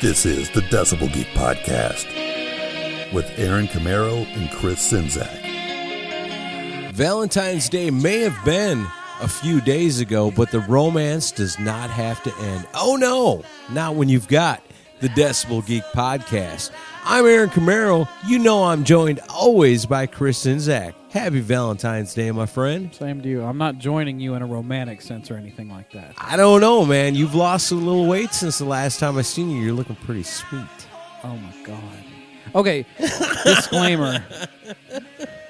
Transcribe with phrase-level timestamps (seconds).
[0.00, 2.06] This is the Decibel Geek Podcast
[3.12, 5.28] with Aaron Camaro and Chris Czynszak.
[6.94, 8.86] Valentine's Day may have been
[9.20, 12.66] a few days ago, but the romance does not have to end.
[12.72, 13.42] Oh no,
[13.74, 14.62] not when you've got
[15.00, 16.70] the Decibel Geek Podcast.
[17.04, 18.08] I'm Aaron Camaro.
[18.26, 20.94] You know I'm joined always by Chris and Zach.
[21.10, 22.94] Happy Valentine's Day, my friend.
[22.94, 23.42] Same to you.
[23.42, 26.14] I'm not joining you in a romantic sense or anything like that.
[26.18, 27.14] I don't know, man.
[27.14, 29.62] You've lost a little weight since the last time I seen you.
[29.62, 30.62] You're looking pretty sweet.
[31.24, 32.04] Oh my god.
[32.54, 32.84] Okay,
[33.44, 34.22] disclaimer.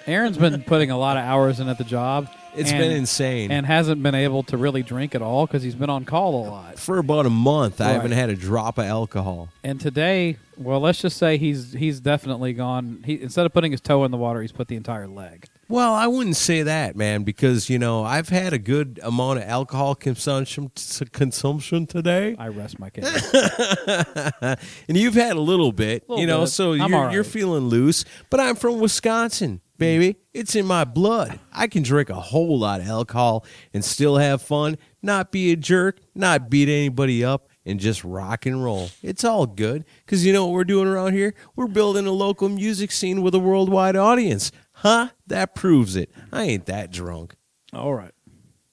[0.07, 2.29] Aaron's been putting a lot of hours in at the job.
[2.55, 3.51] It's and- been insane.
[3.51, 6.49] and hasn't been able to really drink at all because he's been on call a
[6.49, 6.79] lot.
[6.79, 9.49] For about a month, I haven't had a drop of alcohol.
[9.63, 13.03] And today, well, let's just say he's he's definitely gone.
[13.07, 15.47] He instead of putting his toe in the water, he's put the entire leg.
[15.71, 19.45] Well, I wouldn't say that, man, because you know I've had a good amount of
[19.45, 20.73] alcohol consumption
[21.13, 23.33] consumption today, I rest my case.
[24.43, 24.59] and
[24.97, 26.49] you've had a little bit, Little you know, bit.
[26.49, 27.15] so I'm you're all right.
[27.15, 28.05] you're feeling loose.
[28.31, 30.17] But I'm from Wisconsin, baby.
[30.35, 31.39] It's in my blood.
[31.53, 35.57] I can drink a whole lot of alcohol and still have fun, not be a
[35.57, 37.47] jerk, not beat anybody up.
[37.67, 38.89] And just rock and roll.
[39.03, 39.85] It's all good.
[40.05, 41.35] Because you know what we're doing around here?
[41.55, 44.51] We're building a local music scene with a worldwide audience.
[44.81, 45.09] Huh?
[45.27, 46.11] That proves it.
[46.33, 47.37] I ain't that drunk.
[47.73, 48.13] all right.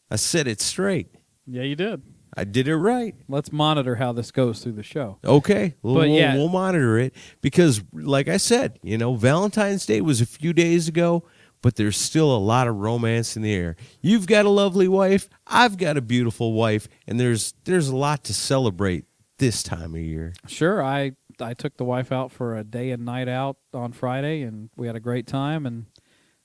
[0.10, 1.08] I said it straight.
[1.46, 2.02] Yeah, you did.
[2.36, 3.14] I did it right.
[3.28, 5.18] Let's monitor how this goes through the show.
[5.26, 5.76] Okay.
[5.82, 6.36] We'll, But we'll- yeah.
[6.36, 10.88] we'll monitor it because, like I said, you know, Valentine's Day was a few days
[10.88, 11.24] ago,
[11.62, 13.76] but there's still a lot of romance in the air.
[14.02, 15.28] You've got a lovely wife.
[15.48, 19.06] I've got a beautiful wife, and there's there's a lot to celebrate
[19.40, 20.34] this time of year.
[20.48, 24.42] Sure, I I took the wife out for a day and night out on Friday,
[24.42, 25.66] and we had a great time.
[25.66, 25.86] And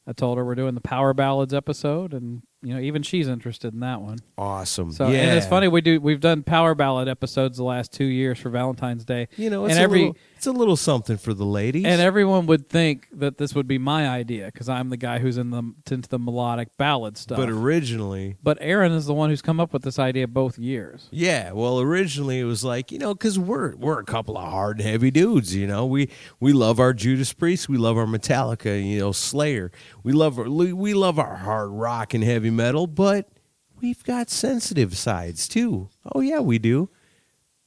[0.06, 3.75] I told her we're doing the Power Ballads episode, and you know even she's interested
[3.75, 4.19] in that one.
[4.39, 4.93] Awesome.
[4.93, 5.19] So yeah.
[5.19, 8.50] and it's funny we do we've done Power Ballad episodes the last two years for
[8.50, 9.28] Valentine's Day.
[9.37, 11.84] You know, it's and a every little, it's a little something for the ladies.
[11.84, 15.37] and everyone would think that this would be my idea because I'm the guy who's
[15.39, 17.37] in the into the melodic ballad stuff.
[17.37, 21.09] but originally, But Aaron is the one who's come up with this idea both years.
[21.11, 24.79] Yeah, well, originally it was like you know because we're we're a couple of hard
[24.79, 25.55] and heavy dudes.
[25.55, 26.09] You know, we
[26.39, 29.73] we love our Judas Priest, we love our Metallica, you know, Slayer.
[30.05, 33.28] We love our, we love our hard rock and heavy metal, but
[33.80, 35.88] we've got sensitive sides too.
[36.14, 36.88] Oh yeah, we do.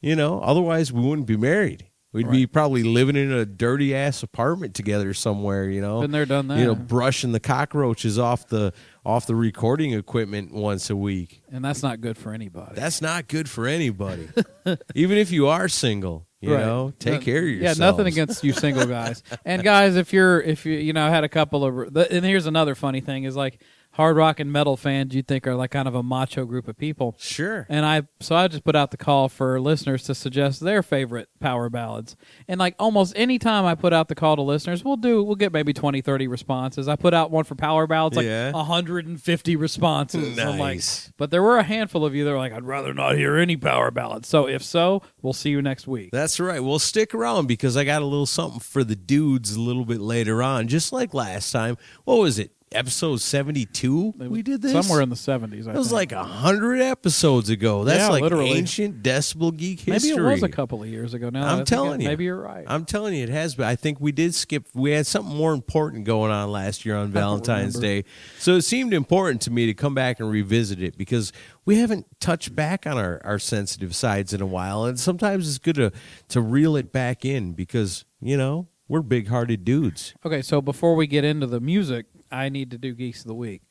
[0.01, 1.87] You know, otherwise we wouldn't be married.
[2.13, 5.67] We'd be probably living in a dirty ass apartment together somewhere.
[5.69, 6.59] You know, Been there, done that.
[6.59, 8.71] You know, brushing the cockroaches off the
[9.05, 11.41] off the recording equipment once a week.
[11.51, 12.73] And that's not good for anybody.
[12.75, 14.29] That's not good for anybody.
[14.95, 16.65] Even if you are single, you Right.
[16.65, 17.77] know, take No- care of yourself.
[17.79, 19.21] Yeah, nothing against you single guys.
[19.43, 22.75] and guys, if you're if you you know had a couple of and here's another
[22.75, 23.59] funny thing is like
[23.95, 26.77] hard rock and metal fans you'd think are like kind of a macho group of
[26.77, 27.15] people.
[27.17, 27.65] Sure.
[27.69, 31.29] And I so I just put out the call for listeners to suggest their favorite
[31.39, 32.15] power ballads.
[32.47, 35.35] And like almost any time I put out the call to listeners, we'll do we'll
[35.35, 36.87] get maybe 20 30 responses.
[36.87, 38.51] I put out one for power ballads like Yeah.
[38.51, 40.37] 150 responses.
[40.37, 41.11] I'm like, Nice.
[41.17, 43.57] but there were a handful of you that were like I'd rather not hear any
[43.57, 44.27] power ballads.
[44.27, 46.09] So if so, we'll see you next week.
[46.11, 46.61] That's right.
[46.63, 50.01] We'll stick around because I got a little something for the dudes a little bit
[50.01, 51.77] later on, just like last time.
[52.03, 52.51] What was it?
[52.75, 54.13] Episode 72?
[54.17, 54.71] We did this?
[54.73, 55.67] somewhere in the 70s.
[55.67, 55.93] I It was think.
[55.93, 57.83] like a hundred episodes ago.
[57.83, 58.51] That's Yeah, like literally.
[58.51, 60.11] ancient Decibel Geek history.
[60.11, 61.29] maybe it was a couple of years ago.
[61.29, 62.09] Now I'm telling it- you.
[62.09, 62.65] maybe you're right.
[62.67, 63.65] I'm telling you, it has been.
[63.65, 64.67] I think we did skip.
[64.73, 67.79] We had something more important going on last year on Valentine's.
[67.79, 68.03] Day,
[68.39, 71.31] so it seemed important to me to come back and revisit it because
[71.65, 75.57] we haven't touched back on our, our sensitive sides in a while, and sometimes it's
[75.57, 75.91] good to
[76.29, 80.13] to reel it back in because you know we're big hearted dudes.
[80.25, 83.35] Okay, so before we get into the music, I need to do Geeks of the
[83.35, 83.61] Week.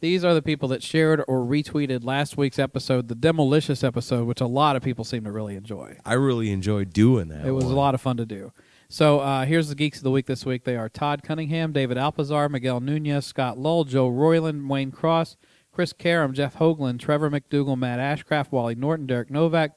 [0.00, 4.40] These are the people that shared or retweeted last week's episode, the Demolicious episode, which
[4.40, 5.96] a lot of people seem to really enjoy.
[6.04, 7.44] I really enjoyed doing that.
[7.44, 8.52] It was a lot of fun to do.
[8.88, 10.62] So uh, here's the Geeks of the Week this week.
[10.64, 15.36] They are Todd Cunningham, David Alpazar, Miguel Nunez, Scott Lull, Joe Royland, Wayne Cross,
[15.72, 19.72] Chris Karam, Jeff Hoagland, Trevor McDougal, Matt Ashcraft, Wally Norton, Derek Novak,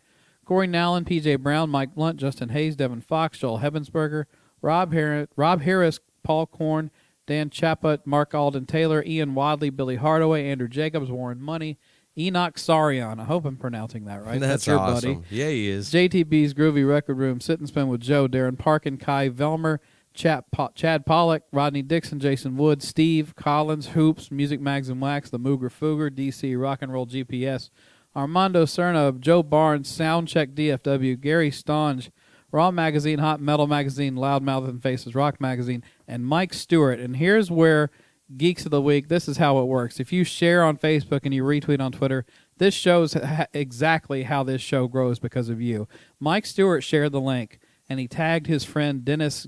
[0.45, 4.25] Corey Nallen, PJ Brown, Mike Blunt, Justin Hayes, Devin Fox, Joel Hebensberger,
[4.61, 6.91] Rob, Har- Rob Harris, Paul Korn,
[7.27, 11.77] Dan Chaput, Mark Alden Taylor, Ian Wadley, Billy Hardaway, Andrew Jacobs, Warren Money,
[12.17, 13.19] Enoch Sarion.
[13.19, 14.39] I hope I'm pronouncing that right.
[14.39, 15.21] That's, your awesome.
[15.21, 15.27] buddy.
[15.35, 15.91] Yeah, he is.
[15.91, 19.79] JTB's Groovy Record Room, Sit and Spin with Joe, Darren Parkin, Kai Velmer,
[20.13, 25.29] Chad, po- Chad Pollock, Rodney Dixon, Jason Wood, Steve Collins, Hoops, Music Mags and Wax,
[25.29, 27.69] The Mooger Fooger, DC Rock and Roll GPS,
[28.15, 32.09] Armando Cerna, Joe Barnes, Soundcheck DFW, Gary Stange,
[32.51, 36.99] Raw Magazine, Hot Metal Magazine, Loudmouth and Faces Rock Magazine, and Mike Stewart.
[36.99, 37.89] And here's where
[38.35, 39.99] Geeks of the Week, this is how it works.
[39.99, 42.25] If you share on Facebook and you retweet on Twitter,
[42.57, 45.87] this shows ha- exactly how this show grows because of you.
[46.19, 47.59] Mike Stewart shared the link
[47.89, 49.47] and he tagged his friend Dennis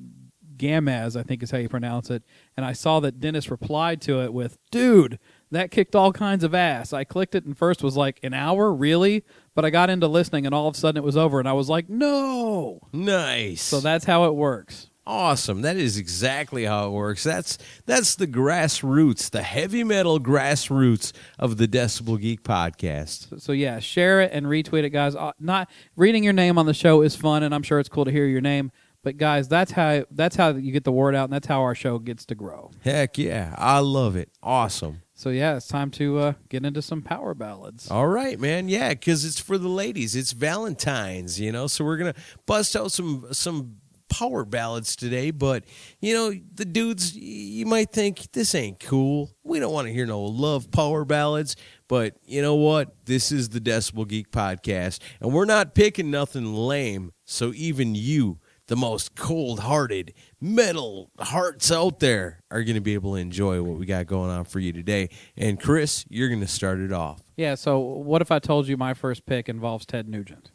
[0.55, 2.23] Gamaz, I think is how you pronounce it.
[2.55, 5.19] And I saw that Dennis replied to it with, Dude,
[5.51, 6.93] that kicked all kinds of ass.
[6.93, 8.73] I clicked it and first was like, An hour?
[8.73, 9.25] Really?
[9.53, 11.53] But I got into listening and all of a sudden it was over and I
[11.53, 12.79] was like, No.
[12.93, 13.61] Nice.
[13.61, 14.89] So that's how it works.
[15.05, 15.61] Awesome.
[15.61, 17.23] That is exactly how it works.
[17.23, 23.41] That's that's the grassroots, the heavy metal grassroots of the Decibel Geek podcast.
[23.41, 25.15] So yeah, share it and retweet it, guys.
[25.15, 28.05] Uh, Not reading your name on the show is fun, and I'm sure it's cool
[28.05, 28.71] to hear your name.
[29.03, 31.75] But guys, that's how that's how you get the word out, and that's how our
[31.75, 32.71] show gets to grow.
[32.81, 33.53] Heck yeah.
[33.57, 34.29] I love it.
[34.41, 35.01] Awesome.
[35.13, 37.91] So yeah, it's time to uh, get into some power ballads.
[37.91, 38.69] All right, man.
[38.69, 40.15] Yeah, because it's for the ladies.
[40.15, 41.67] It's Valentine's, you know.
[41.67, 42.15] So we're gonna
[42.45, 43.75] bust out some some
[44.09, 45.31] power ballads today.
[45.31, 45.65] But
[45.99, 49.31] you know, the dudes, you might think this ain't cool.
[49.43, 51.55] We don't want to hear no love power ballads.
[51.87, 52.95] But you know what?
[53.05, 57.11] This is the Decibel Geek podcast, and we're not picking nothing lame.
[57.25, 58.39] So even you.
[58.67, 63.61] The most cold hearted metal hearts out there are going to be able to enjoy
[63.61, 65.09] what we got going on for you today.
[65.35, 67.21] And Chris, you're going to start it off.
[67.35, 67.55] Yeah.
[67.55, 70.52] So what if I told you my first pick involves Ted Nugent?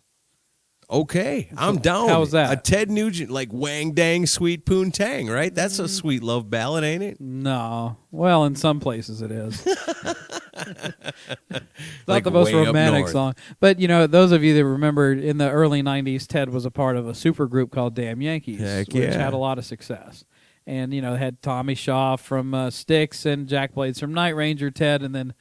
[0.90, 2.08] Okay, I'm down.
[2.08, 2.50] how's that?
[2.50, 5.54] A Ted Nugent, like Wang Dang Sweet Poon Tang, right?
[5.54, 5.84] That's Mm.
[5.84, 7.20] a sweet love ballad, ain't it?
[7.20, 7.98] No.
[8.10, 9.66] Well, in some places it is.
[11.50, 11.62] Not
[12.06, 13.12] Like the most way up romantic north.
[13.12, 16.64] song, but you know, those of you that remember in the early '90s, Ted was
[16.64, 19.12] a part of a super group called Damn Yankees, Heck which yeah.
[19.22, 20.24] had a lot of success.
[20.66, 24.70] And you know, had Tommy Shaw from uh, Styx and Jack Blades from Night Ranger,
[24.70, 25.32] Ted, and then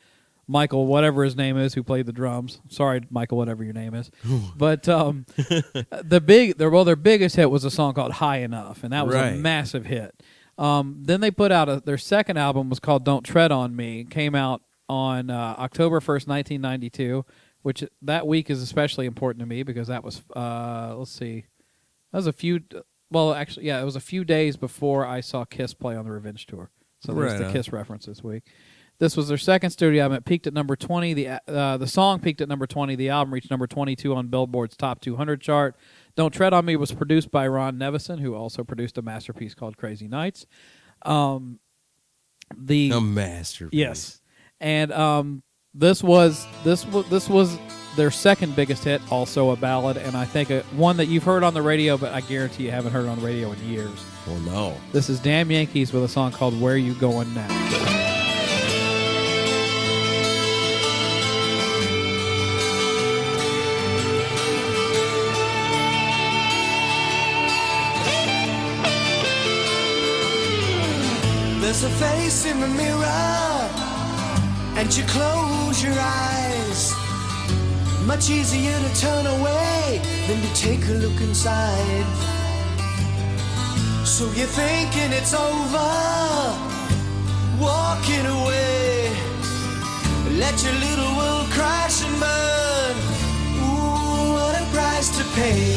[0.48, 2.62] Michael, whatever his name is, who played the drums.
[2.70, 4.10] Sorry, Michael, whatever your name is.
[4.56, 8.84] but um, the big, their well, their biggest hit was a song called "High Enough,"
[8.84, 9.34] and that was Right.
[9.34, 10.24] a massive hit.
[10.58, 14.06] Um, then they put out a, their second album was called "Don't Tread on Me."
[14.10, 17.26] Came out on uh, October first, nineteen ninety two.
[17.64, 21.46] Which that week is especially important to me because that was uh, let's see,
[22.14, 22.62] that was a few.
[23.12, 26.12] Well, actually, yeah, it was a few days before I saw Kiss play on the
[26.12, 26.70] Revenge tour.
[27.02, 27.52] So there's Right the.
[27.52, 28.44] Kiss reference this week.
[29.00, 30.18] This was their second studio album.
[30.18, 31.14] It peaked at number 20.
[31.14, 32.96] The uh, the song peaked at number 20.
[32.96, 35.76] The album reached number 22 on Billboard's Top 200 chart.
[36.16, 39.78] Don't Tread on Me was produced by Ron Nevison, who also produced a masterpiece called
[39.78, 40.48] Crazy Nights.
[41.04, 41.60] Um,
[42.58, 43.78] the A masterpiece.
[43.78, 44.22] yes,
[44.60, 45.44] and um,
[45.76, 47.56] this was this was this was
[47.98, 51.44] their second biggest hit, also a ballad, and I think a, one that you've heard
[51.44, 54.04] on the radio, but I guarantee you haven't heard on the radio in years.
[54.26, 54.78] Well, no.
[54.92, 58.07] This is Damn Yankees with a song called "Where You Going Now."
[72.76, 73.48] Mirror
[74.78, 76.94] and you close your eyes.
[78.06, 82.06] Much easier to turn away than to take a look inside.
[84.06, 85.94] So you're thinking it's over,
[87.60, 89.12] walking away.
[90.44, 92.96] Let your little world crash and burn.
[93.66, 95.76] Ooh, what a price to pay.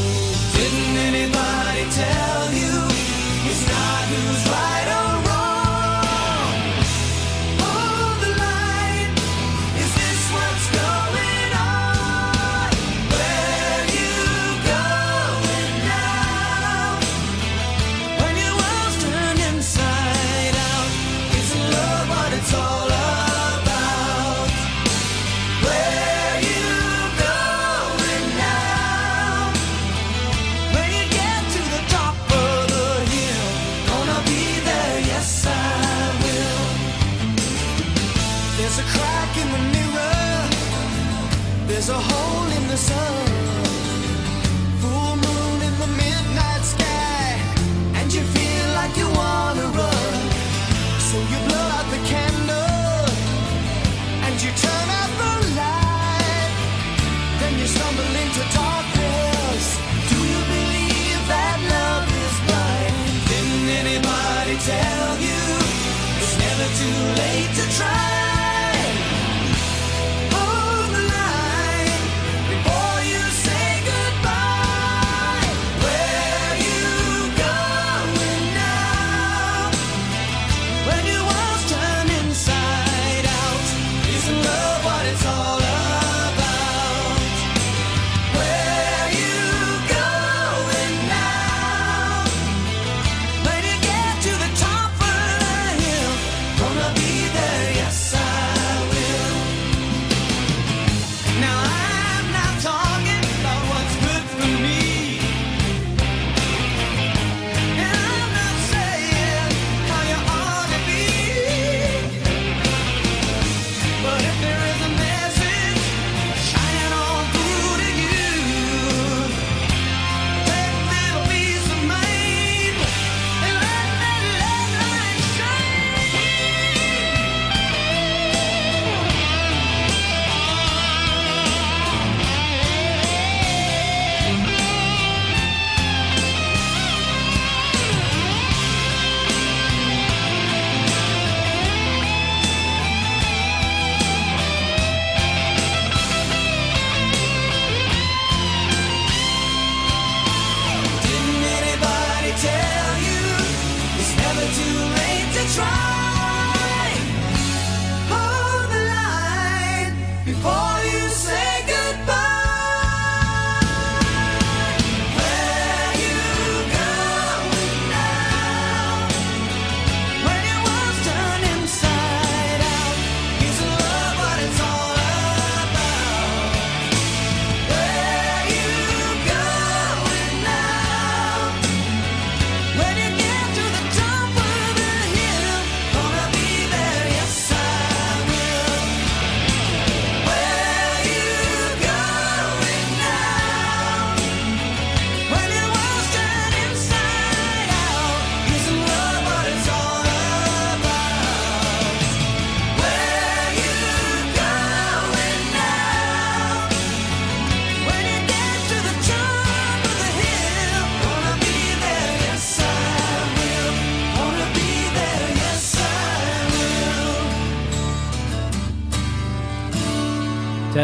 [0.56, 2.69] Didn't anybody tell you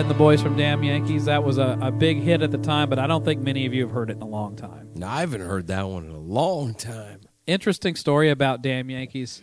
[0.06, 1.24] and the Boys from Damn Yankees.
[1.24, 3.74] That was a, a big hit at the time, but I don't think many of
[3.74, 4.90] you have heard it in a long time.
[4.94, 7.22] No, I haven't heard that one in a long time.
[7.48, 9.42] Interesting story about Damn Yankees.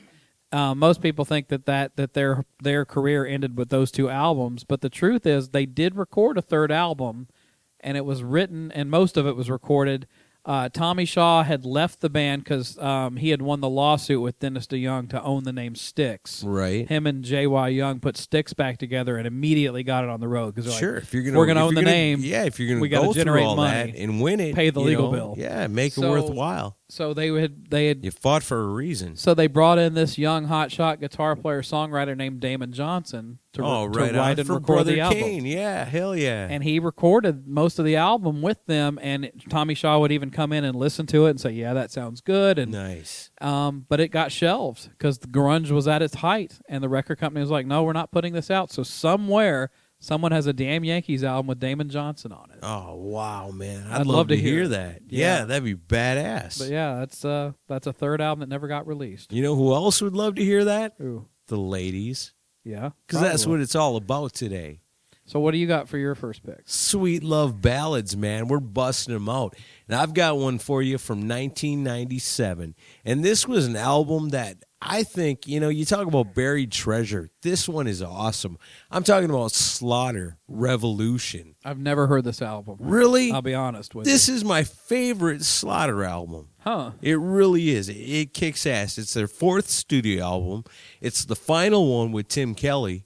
[0.54, 4.64] Uh, most people think that, that that their their career ended with those two albums,
[4.64, 7.28] but the truth is they did record a third album,
[7.82, 10.08] and it was written and most of it was recorded.
[10.46, 14.40] Uh, Tommy Shaw had left the band because um, he had won the lawsuit with
[14.40, 16.44] Dennis DeYoung to own the name Styx.
[16.44, 16.86] Right.
[16.86, 17.70] Him and J.Y.
[17.70, 21.14] Young put Styx back together and immediately got it on the road because Sure, if
[21.14, 22.20] you're gonna, we're gonna own the gonna- name.
[22.22, 22.44] yeah.
[22.44, 24.82] If you're gonna we go gotta generate all money, that and win it, pay the
[24.82, 25.36] legal know, bill.
[25.38, 26.78] yeah, make So- it worthwhile.
[26.90, 29.16] So they had they had You fought for a reason.
[29.16, 33.88] so they brought in this young hotshot guitar player songwriter named Damon Johnson, to, oh,
[33.88, 35.20] to right write and record Brother the album.
[35.20, 35.46] Kane.
[35.46, 36.48] Yeah, hell yeah.
[36.50, 40.52] And he recorded most of the album with them, and Tommy Shaw would even come
[40.52, 43.32] in and listen to it and say, "Yeah, that sounds good." And nice.
[43.42, 47.18] um, but it got shelved because the grunge was at its height, and the record
[47.20, 49.70] company was like, "No, we're not putting this out." So somewhere,
[50.00, 52.60] someone has a damn Yankees album with Damon Johnson on it.
[52.64, 53.86] Oh wow, man!
[53.88, 55.02] I'd, I'd love, love to hear hear that.
[55.10, 55.40] Yeah.
[55.40, 55.46] Yeah.
[55.46, 56.58] that'd be badass.
[56.60, 59.32] But yeah, that's uh, that's a third album that never got released.
[59.32, 60.96] You know who else would love to hear that?
[61.02, 62.34] Ooh, The ladies,
[62.64, 64.80] yeah, because that's what it's all about today.
[65.26, 66.64] So what do you got for your first pick?
[66.66, 68.50] Sweet love ballads, man.
[68.50, 69.56] We're busting them out.
[69.88, 72.76] And I've got one for you from 1997.
[73.06, 77.30] And this was an album that I think, you know, you talk about buried treasure.
[77.42, 78.58] This one is awesome.
[78.92, 81.56] I'm talking about Slaughter Revolution.
[81.64, 82.76] I've never heard this album.
[82.82, 83.32] Really?
[83.32, 84.34] I'll be honest with This you.
[84.34, 86.50] This is my favorite Slaughter album.
[86.64, 86.92] Huh?
[87.02, 87.90] It really is.
[87.90, 88.98] It, it kicks ass.
[88.98, 90.64] It's their fourth studio album.
[91.02, 93.06] It's the final one with Tim Kelly.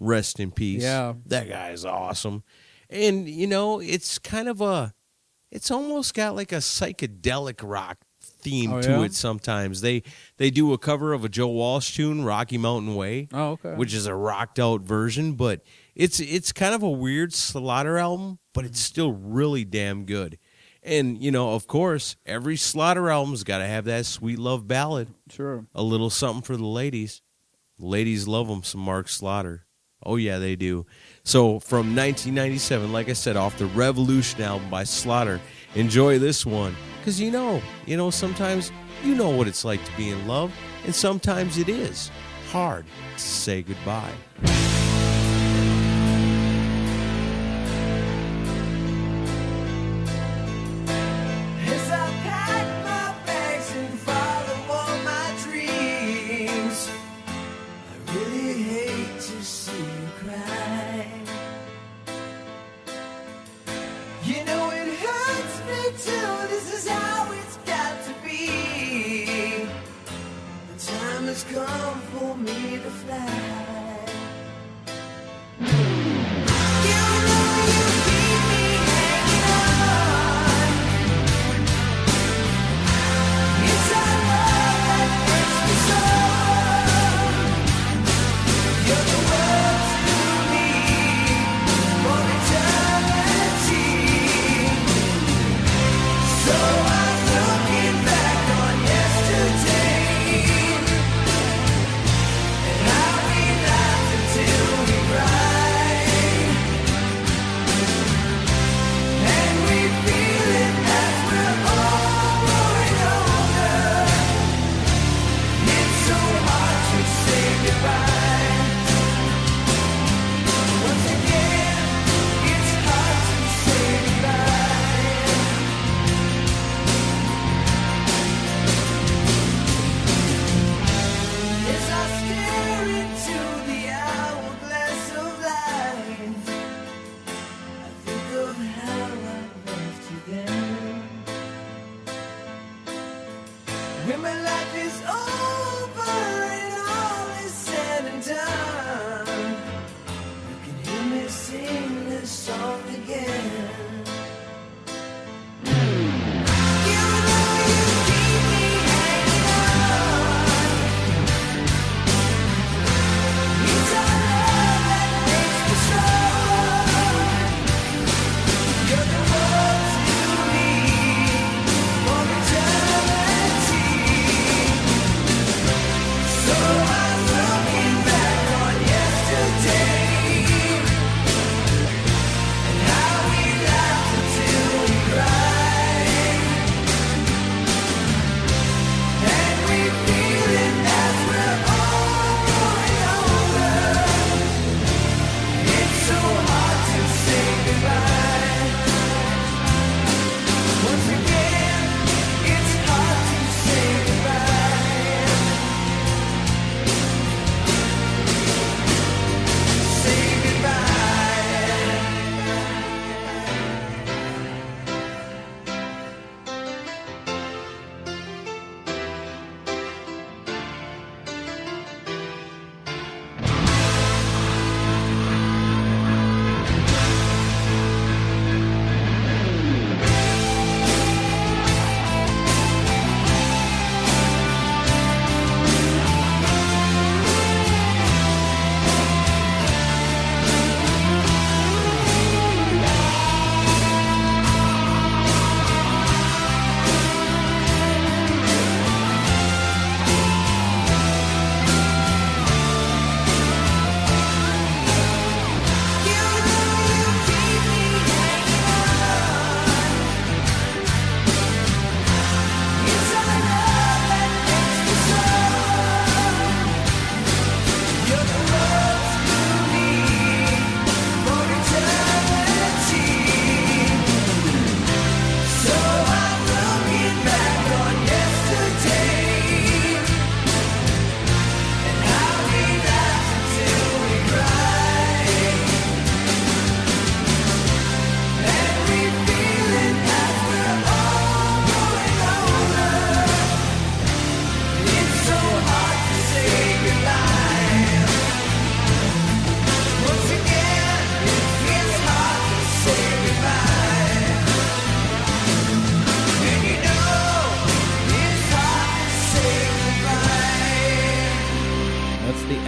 [0.00, 0.82] Rest in peace.
[0.82, 1.14] Yeah.
[1.26, 2.42] That guy is awesome.
[2.90, 4.92] And, you know, it's kind of a,
[5.50, 9.02] it's almost got like a psychedelic rock theme Oh, to yeah?
[9.02, 9.80] it sometimes.
[9.80, 10.02] They
[10.36, 13.74] they do a cover of a Joe Walsh tune, Rocky Mountain Way Oh, okay.
[13.74, 15.62] which is a rocked out version, but
[15.94, 18.92] it's it's kind of a weird Slaughter album, but it's mm-hmm.
[18.92, 20.38] still really damn good.
[20.84, 25.08] And you know, of course, every Slaughter album's got to have that sweet love ballad,
[25.30, 25.66] sure.
[25.74, 27.22] a little something for the ladies.
[27.78, 29.66] Ladies love them some Mark Slaughter.
[30.04, 30.84] Oh yeah, they do.
[31.24, 35.40] So from 1997, like I said, off the Revolution album by Slaughter,
[35.74, 38.70] enjoy this one because you know, you know, sometimes
[39.02, 40.52] you know what it's like to be in love,
[40.84, 42.10] and sometimes it is
[42.50, 42.84] hard
[43.16, 44.12] to say goodbye.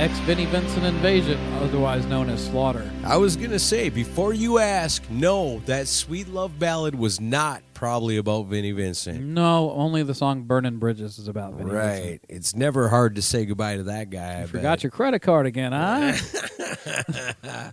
[0.06, 2.88] Ex Vinnie Vincent Invasion, otherwise known as Slaughter.
[3.02, 8.16] I was gonna say before you ask, no, that sweet love ballad was not probably
[8.16, 9.20] about Vinnie Vincent.
[9.20, 12.04] No, only the song Burning Bridges is about Vinnie Vincent.
[12.04, 12.20] Right.
[12.28, 14.42] It's never hard to say goodbye to that guy.
[14.42, 14.82] I Forgot bet.
[14.84, 16.12] your credit card again, huh?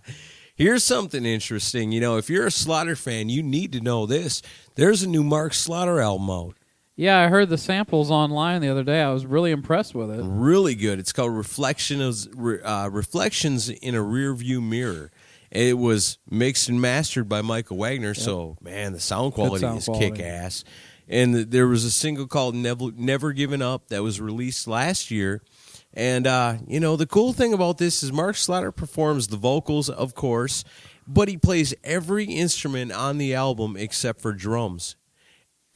[0.56, 1.92] Here's something interesting.
[1.92, 4.42] You know, if you're a Slaughter fan, you need to know this.
[4.74, 6.56] There's a new Mark Slaughter album out.
[6.96, 9.02] Yeah, I heard the samples online the other day.
[9.02, 10.20] I was really impressed with it.
[10.22, 10.98] Really good.
[10.98, 15.10] It's called Reflections, uh, Reflections in a Rearview Mirror.
[15.50, 18.14] It was mixed and mastered by Michael Wagner.
[18.14, 20.10] So, man, the sound quality sound is quality.
[20.10, 20.64] kick ass.
[21.08, 25.10] And th- there was a single called Never, Never Given Up that was released last
[25.10, 25.42] year.
[25.92, 29.88] And, uh, you know, the cool thing about this is Mark Slaughter performs the vocals,
[29.88, 30.64] of course,
[31.06, 34.96] but he plays every instrument on the album except for drums.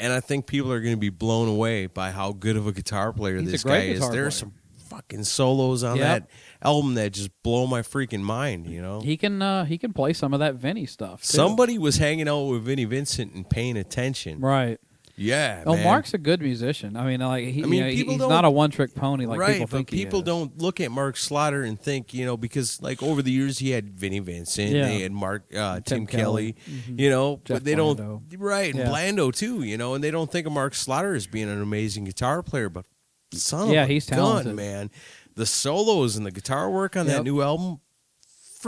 [0.01, 2.73] And I think people are going to be blown away by how good of a
[2.73, 4.09] guitar player He's this guy is.
[4.11, 4.53] There are some
[4.89, 6.07] fucking solos on Yep.
[6.07, 6.31] that
[6.67, 9.01] album that just blow my freaking mind, you know?
[9.01, 11.23] He can uh, he can play some of that Vinnie stuff.
[11.23, 11.27] too.
[11.37, 14.41] Somebody was hanging out with Vinnie Vincent and paying attention.
[14.41, 14.79] right?
[15.18, 15.64] Yeah.
[15.66, 15.85] Oh, man.
[15.85, 16.96] Mark's a good musician.
[16.96, 18.94] I mean, like he, I mean, you know, people he's don't- not a one trick
[18.94, 22.14] pony like right, people but think he people don't look at Mark Slaughter and think,
[22.14, 24.87] you know, because like over the years he had Vinnie Vincent, Yeah.
[24.87, 26.83] they had Mark, uh, Tim, Tim Kelly, Kelly.
[26.96, 27.96] you know, Jeff but they Blando.
[27.96, 28.88] don't, right, and Yeah.
[28.90, 32.04] Blando too, you know, and they don't think of Mark Slaughter as being an amazing
[32.04, 32.87] guitar player, but
[33.33, 34.54] son Yeah, of a he's gun, talented.
[34.57, 34.90] man.
[35.35, 37.81] The solos and the guitar work on that new album,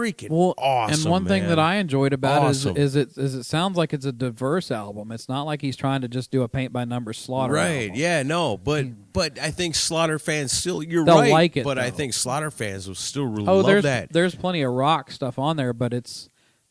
[0.01, 1.03] freaking Well, awesome.
[1.03, 2.77] and one thing that I enjoyed about Awesome.
[2.77, 5.13] it is, is it is it sounds like it's a diverse album.
[5.13, 7.53] It's not like he's trying to just do a paint by numbers slaughter.
[7.53, 7.83] Right.
[7.89, 7.97] album.
[7.97, 8.23] Yeah.
[8.23, 8.57] No.
[8.57, 8.93] But hmm.
[9.13, 10.83] but I think Slaughter fans still.
[10.83, 11.33] You're They'll right.
[11.33, 14.13] like it, But I think Slaughter fans will still really Oh, love there's that.
[14.13, 16.30] there's plenty of rock stuff on there, but it's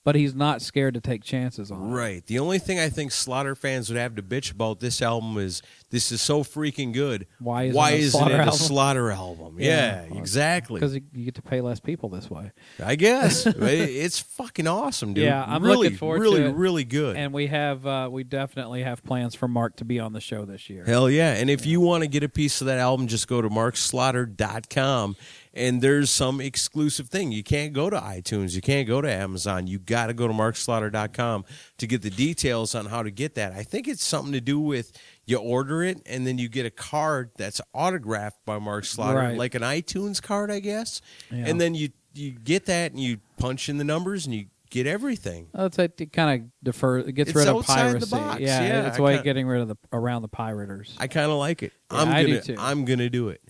[0.10, 1.94] but he's not scared to take chances on it.
[1.94, 2.26] Right.
[2.26, 5.62] The only thing I think Slaughter fans would have to bitch about this album is
[5.92, 7.28] this is so freaking good.
[7.38, 8.58] Why isn't Why it isn't Slaughter it a album?
[8.58, 9.58] Slaughter album?
[9.60, 10.06] Yeah.
[10.10, 10.80] Yeah, exactly.
[10.80, 12.54] Because you, get to pay less people this way.
[12.84, 15.26] I guess it's fucking awesome, dude.
[15.26, 16.56] Yeah, I'm really, looking forward really, to it.
[16.56, 17.16] really good.
[17.16, 20.44] And we have uh, we definitely have plans for Mark to be on the show
[20.44, 20.86] this year.
[20.86, 21.36] Hell yeah.
[21.36, 25.18] And if you want to get a piece of that album, just go to markslaughter.com
[25.60, 27.32] and there's some exclusive thing.
[27.32, 29.68] You can't go to iTunes, you can't go to Amazon.
[29.68, 31.46] You got to go to markslaughter.com
[31.78, 33.54] to get the details on how to get that.
[33.54, 34.92] I think it's something to do with
[35.26, 39.38] you order it and then you get a card that's autographed by Mark Slaughter, Right.
[39.38, 41.02] like an iTunes card, I guess.
[41.32, 41.46] Yeah.
[41.48, 44.88] And then you you get that and you punch in the numbers and you get
[44.88, 45.48] everything.
[45.54, 46.98] Oh, it's like it kind of defer.
[47.00, 48.10] It gets It's rid of piracy.
[48.12, 48.40] box.
[48.42, 50.96] Yeah, Yeah, it's I a way kinda- getting rid of the around the pirators.
[50.98, 51.72] I kind of like it.
[51.92, 52.56] Yeah, I'm I do gonna too.
[52.58, 53.42] I'm gonna do it.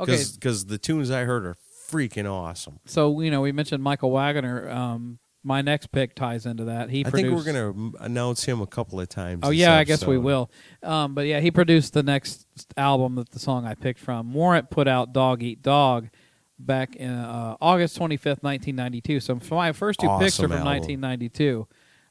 [0.00, 0.22] Okay.
[0.34, 1.56] because the tunes I heard are
[1.90, 2.80] freaking awesome.
[2.86, 4.68] so you know, we mentioned Michael Wagner.
[4.70, 6.90] Um, my next pick ties into that.
[6.90, 9.40] He I produced, think we're gonna announce him a couple of times.
[9.42, 10.50] Oh yeah, I guess we will.
[10.82, 14.34] Um, but yeah, he produced the next album that the song I picked from.
[14.34, 16.10] Warrant put out "Dog Eat Dog"
[16.58, 19.18] back in uh, August twenty fifth, nineteen ninety two.
[19.20, 21.66] So my first two picks are from nineteen ninety two.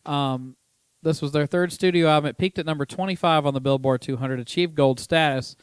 [0.05, 0.55] Um,
[1.03, 2.29] this was their third studio album.
[2.29, 5.55] It peaked at number twenty five on the Billboard two hundred, achieved gold status.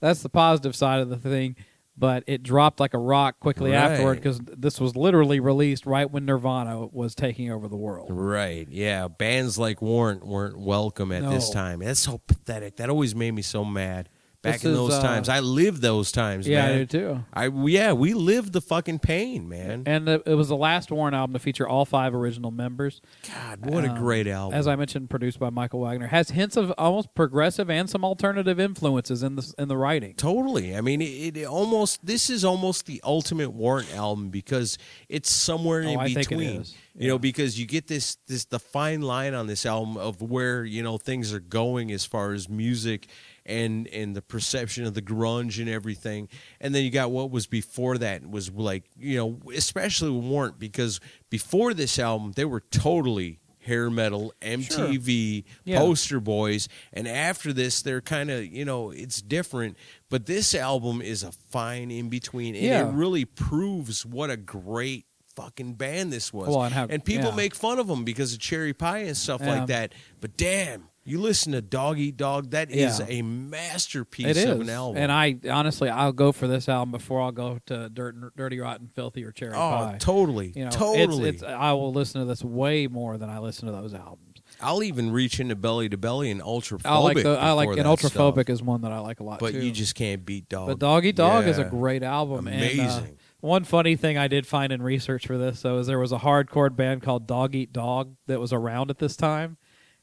[0.00, 1.54] That's the positive side of the thing.
[2.02, 3.92] But it dropped like a rock quickly Right.
[3.92, 8.08] afterward because this was literally released right when Nirvana was taking over the world.
[8.10, 8.66] Right.
[8.68, 9.06] Yeah.
[9.06, 11.78] Bands like Warrant weren't welcome at this time.
[11.78, 12.74] That's so pathetic.
[12.78, 14.08] That always made me so mad.
[14.42, 16.48] Back This in is, those uh, times, I lived those times.
[16.48, 16.74] Yeah, man.
[16.74, 17.24] I do too.
[17.32, 19.84] I yeah, we lived the fucking pain, man.
[19.86, 23.00] And it it was the last Warrant album to feature all five original members.
[23.32, 24.58] God, what a Um, great album!
[24.58, 28.58] As I mentioned, produced by Michael Wagner, has hints of almost progressive and some alternative
[28.58, 30.14] influences in the in the writing.
[30.14, 30.76] Totally.
[30.76, 34.76] I mean, it, it almost this is almost the ultimate Warrant album because
[35.08, 36.64] it's somewhere in Oh, I think it between.
[36.94, 40.64] You know, because you get this this the fine line on this album of where
[40.64, 43.06] you know things are going as far as music
[43.46, 46.28] and and the perception of the grunge and everything,
[46.60, 50.58] and then you got what was before that was like you know especially with Warrant
[50.58, 51.00] because
[51.30, 55.78] before this album they were totally hair metal MTV Yeah.
[55.78, 56.68] poster boys.
[56.92, 59.76] And after this they're kind of you know it's different.
[60.10, 62.88] But this album is a fine in between and Yeah.
[62.88, 66.48] it really proves what a great fucking band this was.
[66.48, 67.34] Well, and how- people yeah.
[67.36, 69.92] make fun of them because of cherry pie and stuff like that.
[70.20, 73.06] But damn you listen to dog eat dog That is Yeah.
[73.08, 76.92] a masterpiece It is, of an album and I honestly I'll go for this album
[76.92, 79.96] before I'll go to Dirt, Dirty Rotten Filthy or Cherry oh Pie.
[79.98, 83.38] totally You know, totally It's, it's, I will listen to this way more than I
[83.38, 84.28] listen to those albums.
[84.60, 87.86] I'll even reach into belly to belly and ultraphobic I like the I like that
[87.86, 88.48] Ultraphobic stuff.
[88.50, 89.60] is one that I like a lot but too.
[89.64, 92.46] you just can't beat dog But Doggy Dog is a great album.
[92.48, 93.18] And, uh, Amazing.
[93.40, 96.18] one funny thing I did find in research for this, though, is there was a
[96.18, 99.56] hardcore band called Dog Eat Dog that was around at this time.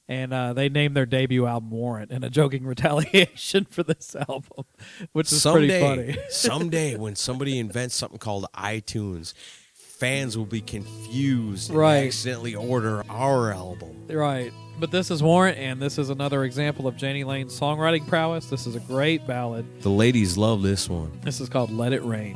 [0.10, 4.66] And uh, they named their debut album Warrant in a joking retaliation for this album,
[5.14, 6.26] which is someday, pretty funny.
[6.30, 9.34] someday, when somebody invents something called iTunes,
[9.74, 12.08] fans will be confused and Right.
[12.08, 14.08] accidentally order our album.
[14.10, 14.52] Right.
[14.80, 18.46] But this is Warrant, and this is another example of Jani Lane's songwriting prowess.
[18.48, 19.66] This is a great ballad.
[19.82, 21.12] The ladies love this one.
[21.22, 22.36] This is called Let It Rain.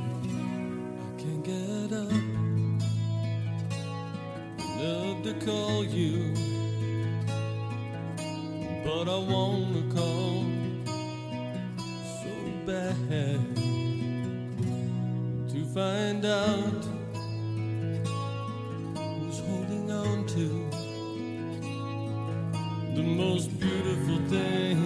[1.18, 2.12] Can't get up.
[4.78, 6.34] Love to call you,
[8.84, 10.44] but I wanna call
[12.20, 12.34] so
[12.66, 13.40] bad
[15.50, 16.84] to find out
[18.98, 20.46] who's holding on to
[22.96, 24.78] the most beautiful thing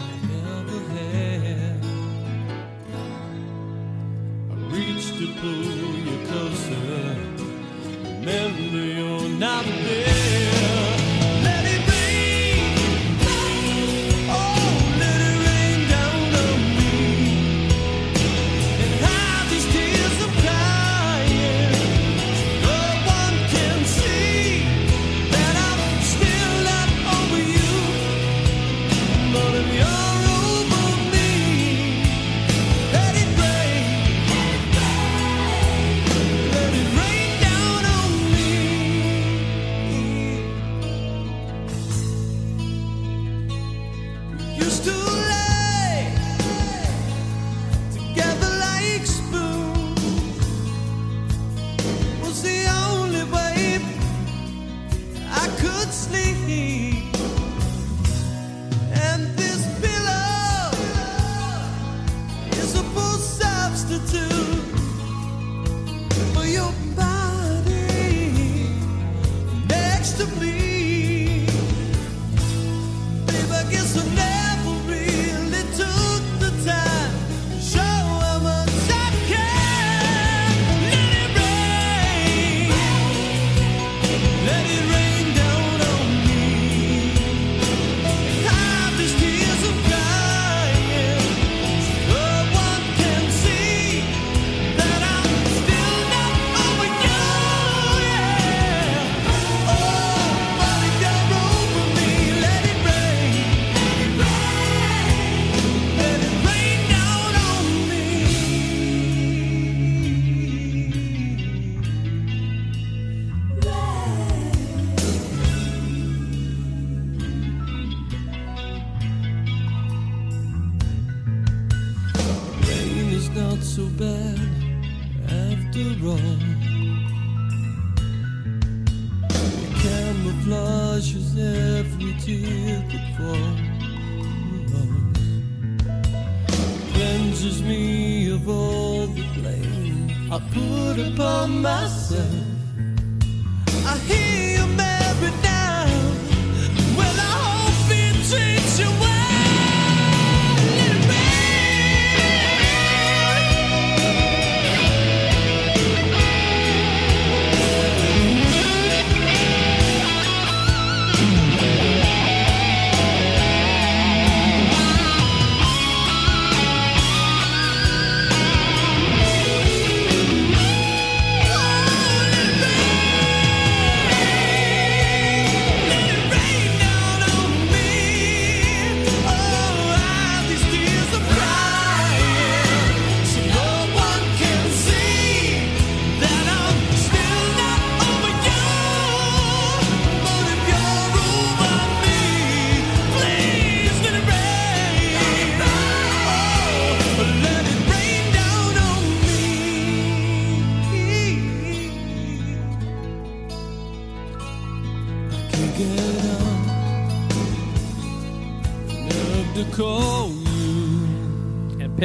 [0.00, 0.12] I
[0.58, 1.84] ever had.
[4.50, 5.64] I reach to pull
[6.08, 7.16] you closer.
[8.18, 10.13] Remember you're not there.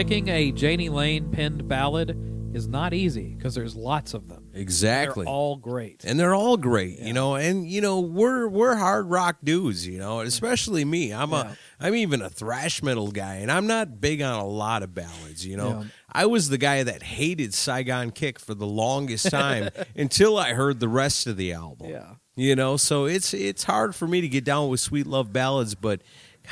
[0.10, 2.18] Picking a Jani Lane penned ballad
[2.56, 4.50] is not easy because there's lots of them.
[4.56, 5.24] Exactly.
[5.26, 6.04] They're all great.
[6.04, 7.36] and they're all great, you know.
[7.36, 10.22] And you know, we're we're hard rock dudes, you know.
[10.22, 11.14] Especially me.
[11.14, 11.54] I'm Yeah.
[11.80, 14.96] a I'm even a thrash metal guy, and I'm not big on a lot of
[14.96, 15.82] ballads, you know.
[15.82, 15.88] Yeah.
[16.12, 20.80] I was the guy that hated Saigon Kick for the longest time until I heard
[20.80, 21.88] the rest of the album.
[21.88, 22.16] Yeah.
[22.36, 25.76] You know, so it's it's hard for me to get down with sweet love ballads,
[25.76, 26.02] but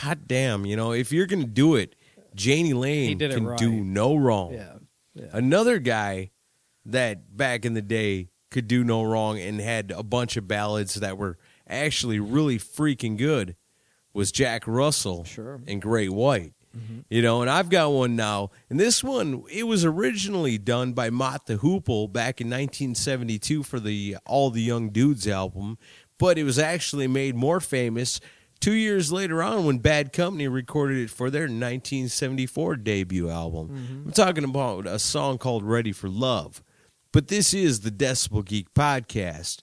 [0.04, 1.96] god damn, you know, if you're gonna do it,
[2.38, 3.58] Jani Lane can right.
[3.58, 4.54] do no wrong.
[4.54, 4.74] Yeah.
[5.14, 5.26] Yeah.
[5.34, 6.32] Another guy
[6.86, 10.96] that back in the day could do no wrong and had a bunch of ballads
[10.96, 13.56] that were actually really freaking good
[14.14, 15.60] was Jack Russell Sure.
[15.68, 16.54] and Great White.
[17.10, 18.52] You know, and I've got one now.
[18.70, 23.80] And this one, it was originally done by Mott the Hoople back in 1972 for
[23.80, 25.80] the All the Young Dudes album,
[26.20, 28.20] but it was actually made more famous
[28.60, 33.70] two years later on when Bad Company recorded it for their 1974 debut album.
[33.70, 34.08] Mm-hmm.
[34.08, 36.64] I'm talking about a song called Ready for Love.
[37.12, 39.62] But this is the Decibel Geek podcast.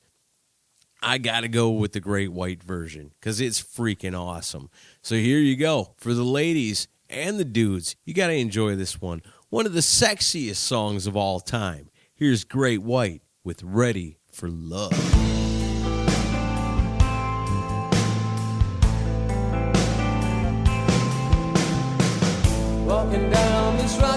[1.03, 4.71] I got to go with the Great White version because it's freaking awesome.
[5.03, 5.95] So here you go.
[5.99, 9.23] For the ladies and the dudes, you got to enjoy this one.
[9.51, 11.91] One of the sexiest songs of all time.
[12.15, 15.44] Here's Great White with Ready for Love.
[22.95, 24.14] Walking down this road,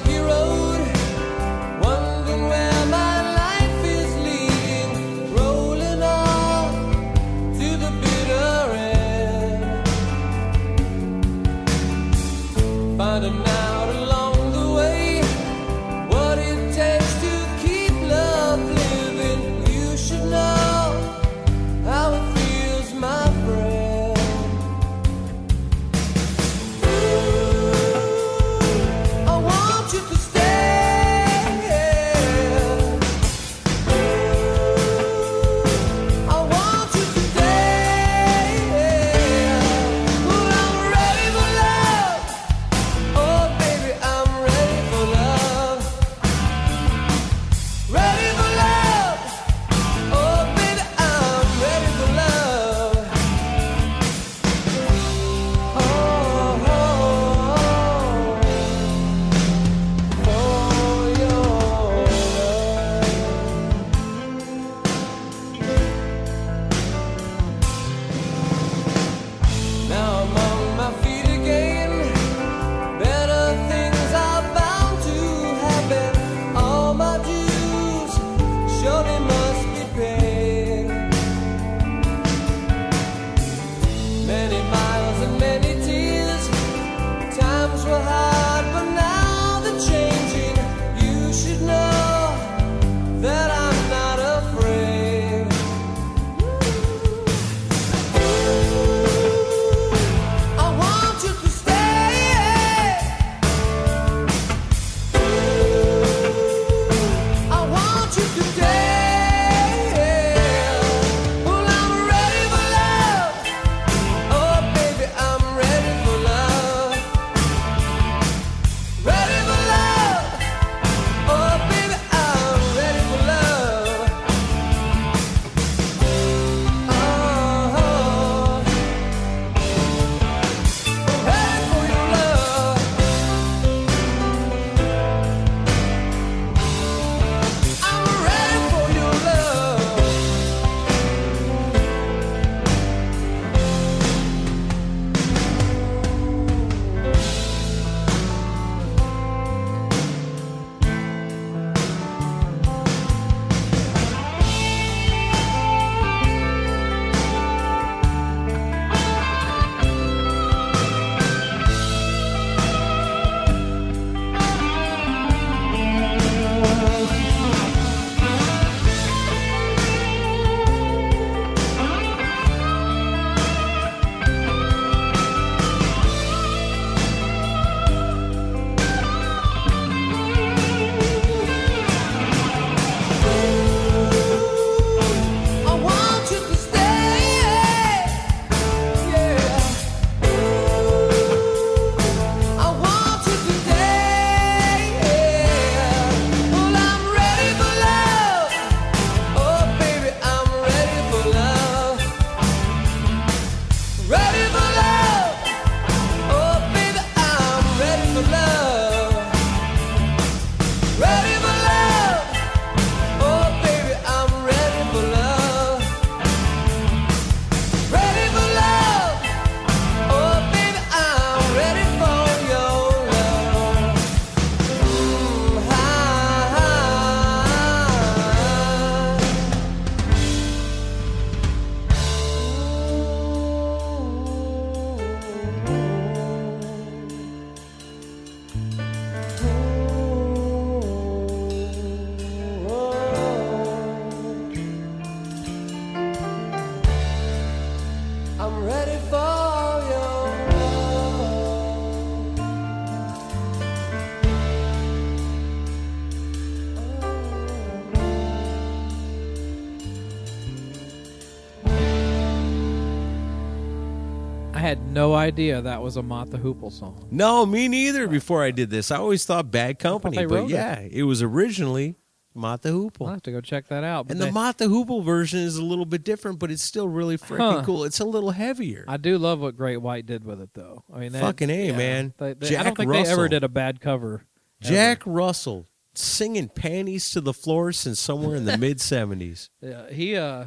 [265.18, 266.01] idea that was a
[266.32, 267.07] the Hoople song.
[267.11, 268.07] No, me neither.
[268.07, 270.53] Before I did this, I always thought Bad Company, they but wrote it.
[270.53, 271.03] yeah, it.
[271.03, 271.95] was originally
[272.34, 272.70] Mott the
[273.01, 274.09] I'll have to go check that out.
[274.11, 277.18] And the they- the Hoople version is a little bit different, but it's still really
[277.18, 277.63] freaking Huh.
[277.65, 277.84] cool.
[277.84, 278.86] It's a little heavier.
[278.88, 280.84] I do love what Great White did with it, though.
[280.93, 282.13] I mean, they- Fucking A, man.
[282.18, 284.26] They, I don't think they ever did a bad cover.
[284.61, 284.72] ever.
[284.74, 285.65] Jack Russell
[285.95, 289.49] singing panties to the floor since somewhere in the mid 70s.
[289.61, 290.45] Yeah, he uh,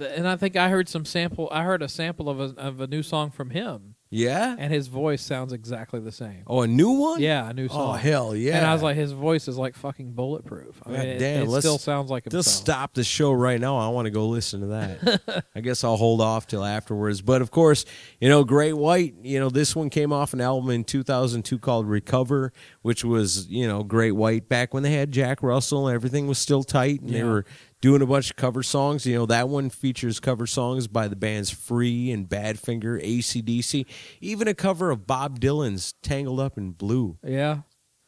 [0.00, 1.48] and I think I heard some sample.
[1.52, 4.56] I heard a sample of a of a new song from him, Yeah?
[4.58, 6.42] and his voice sounds exactly the same.
[6.46, 7.20] Oh, a new one?
[7.20, 7.94] Yeah, a new oh, song.
[7.94, 8.56] Oh, hell yeah.
[8.56, 10.80] And I was like, his voice is like fucking bulletproof.
[10.84, 12.44] I mean, God it, damn, it let's- still sounds like himself.
[12.44, 13.76] Just stop the show right now.
[13.76, 15.44] I want to go listen to that.
[15.54, 17.22] I guess I'll hold off till afterwards.
[17.22, 17.84] But of course,
[18.20, 21.86] you know, Great White, you know, this one came off an album in 2002 called
[21.88, 26.26] Recover, which was, you know, Great White back when they had Jack Russell and everything
[26.26, 27.44] was still tight and they were
[27.84, 29.04] doing a bunch of cover songs.
[29.04, 33.84] You know, that one features cover songs by the bands Free and Badfinger, ACDC,
[34.22, 37.18] even a cover of Bob Dylan's Tangled Up in Blue.
[37.22, 37.58] Yeah,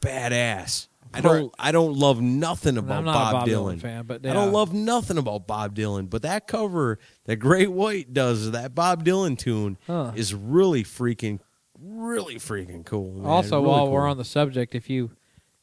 [0.01, 0.89] Badass.
[1.14, 3.74] I don't I don't love nothing about I'm not Bob, a Bob Dylan.
[3.77, 7.70] Dylan fan, but I don't love nothing about Bob Dylan, but that cover that Great
[7.70, 10.12] White does, that Bob Dylan tune, Huh.
[10.16, 11.39] is really freaking,
[11.79, 13.12] really freaking cool.
[13.14, 13.27] man.
[13.27, 13.93] Also, Really while cool.
[13.93, 15.12] we're on the subject, if you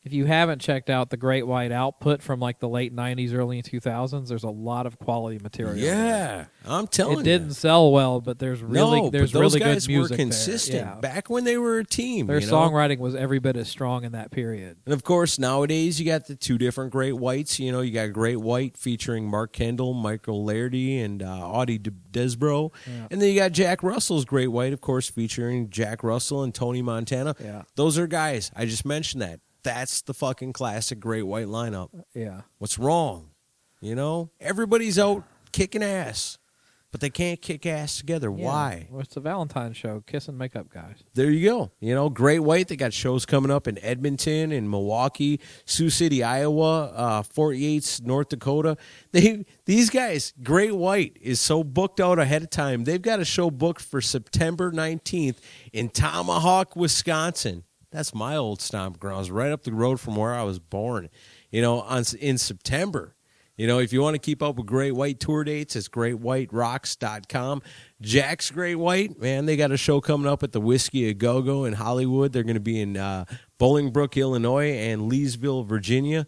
[0.06, 3.62] if you haven't checked out the Great White output from like the late '90s, early
[3.62, 5.78] 2000s, there's a lot of quality material.
[5.78, 7.20] yeah, I'm telling you.
[7.22, 10.12] it didn't sell well, but there's really no, there's but those really guys good music
[10.12, 10.95] were consistent Yeah.
[10.95, 12.28] back when they were a team.
[12.28, 12.54] Their you know?
[12.54, 14.78] songwriting was every bit as strong in that period.
[14.86, 17.60] And of course, nowadays you got the two different Great Whites.
[17.60, 21.91] You know, you got Great White featuring Mark Kendall, Michael Lardie, and uh, Audie De-
[22.12, 22.72] Desbrow.
[22.86, 23.08] Yeah.
[23.10, 26.82] And then you got Jack Russell's Great White, of course, featuring Jack Russell and Tony
[26.82, 27.36] Montana.
[27.41, 27.62] Yeah.
[27.76, 28.51] Those are guys.
[28.56, 29.39] I just mentioned that.
[29.64, 31.89] That's the fucking classic Great White lineup.
[32.14, 32.41] Yeah.
[32.57, 33.30] What's wrong?
[33.82, 36.38] You know, everybody's out kicking ass,
[36.91, 38.34] but they can't kick ass together.
[38.34, 38.45] Yeah.
[38.45, 38.88] Why?
[38.89, 40.03] Well, it's the Valentine's show.
[40.07, 41.03] Kiss and make up, guys.
[41.14, 41.72] There you go.
[41.82, 42.70] You know, Great White.
[42.70, 48.01] They got shows coming up in Edmonton, in Milwaukee, Sioux City, Iowa, uh, Fort Yates,
[48.01, 48.78] North Dakota.
[49.11, 52.84] They these guys, Great White, is so booked out ahead of time.
[52.86, 55.39] They've got a show booked for September nineteenth
[55.72, 57.64] in Tomahawk, Wisconsin.
[57.93, 61.09] That's my old stomping grounds, right up the road from where I was born.
[61.51, 63.15] You know, on in September.
[63.55, 67.61] You know, if you want to keep up with Great White tour dates, it's greatwhiterocks.com.
[68.01, 71.43] Jack's Great White, man, they got a show coming up at the Whisky a Go
[71.43, 72.33] Go in Hollywood.
[72.33, 73.25] They're going to be in uh,
[73.59, 76.25] Bolingbrook, Illinois, and Leesville, Virginia.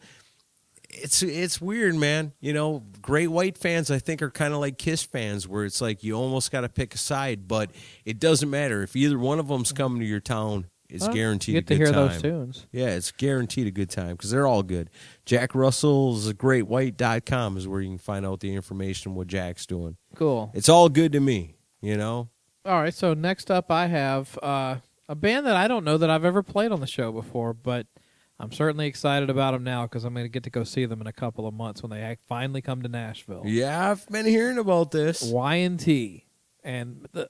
[0.88, 2.34] It's it's weird, man.
[2.42, 5.82] You know, Great White fans, I think, are kind of like Kiss fans, where it's
[5.82, 7.72] like you almost got to pick a side, but
[8.06, 10.68] it doesn't matter if either one of them's coming to your town.
[10.90, 11.96] It's Well, guaranteed You a get to hear time.
[12.10, 12.68] those tunes.
[12.72, 14.90] Yeah, it's guaranteed a good time because they're all good.
[15.26, 19.98] Jack Russell's greatwhite.com is where you can find out the information what Jack's doing.
[20.16, 20.52] Cool.
[20.54, 22.30] It's all good to me, you know?
[22.66, 24.78] All right, so next up I have uh,
[25.08, 27.86] a band that I don't know that I've ever played on the show before, but
[28.40, 31.00] I'm certainly excited about them now because I'm going to get to go see them
[31.02, 33.44] in a couple of months when they finally come to Nashville.
[33.46, 35.22] Yeah, I've been hearing about this.
[35.24, 36.26] Y and T,
[36.64, 37.30] and the,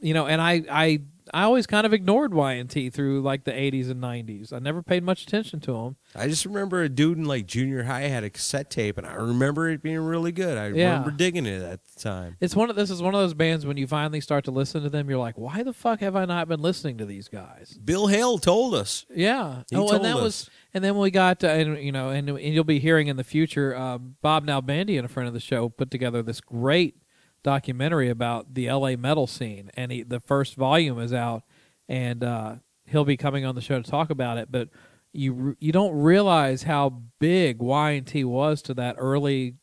[0.00, 3.44] you know, and I I I always kind of ignored Y and T through like
[3.44, 4.52] the 80s and 90s.
[4.52, 5.96] I never paid much attention to them.
[6.14, 9.14] I just remember a dude in like junior high had a cassette tape, and I
[9.14, 10.58] remember it being really good.
[10.58, 10.90] I Yeah.
[10.90, 12.36] remember digging it at the time.
[12.40, 14.82] It's one of this is one of those bands when you finally start to listen
[14.82, 17.78] to them, you're like, why the fuck have I not been listening to these guys?
[17.84, 19.06] Bill Hale told us.
[19.14, 19.62] Yeah.
[19.70, 20.22] He oh, told and that us.
[20.22, 23.16] was, and then we got, uh, and you know, and, and you'll be hearing in
[23.16, 26.96] the future, uh, Bob Nalbandian, a friend of the show, put together this great
[27.42, 31.42] documentary about the LA metal scene, and he, the first volume is out,
[31.88, 32.54] and uh,
[32.86, 34.50] he'll be coming on the show to talk about it.
[34.50, 34.68] But
[35.12, 39.56] you you don't realize how big Y and T was to that early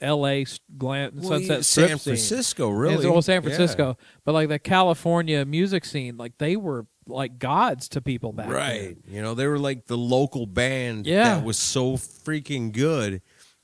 [0.00, 0.44] L.A.
[0.76, 1.98] glam, Well, Sunset yeah, Strip San.
[1.98, 2.94] Francisco, really.
[2.94, 3.40] it's- well, San Yeah.
[3.48, 8.48] Francisco, but like the California music scene, like they were like gods to people back
[8.48, 8.96] Right.
[9.04, 9.14] then.
[9.14, 11.36] You know, they were like the local band Yeah.
[11.36, 13.22] that was so freaking good,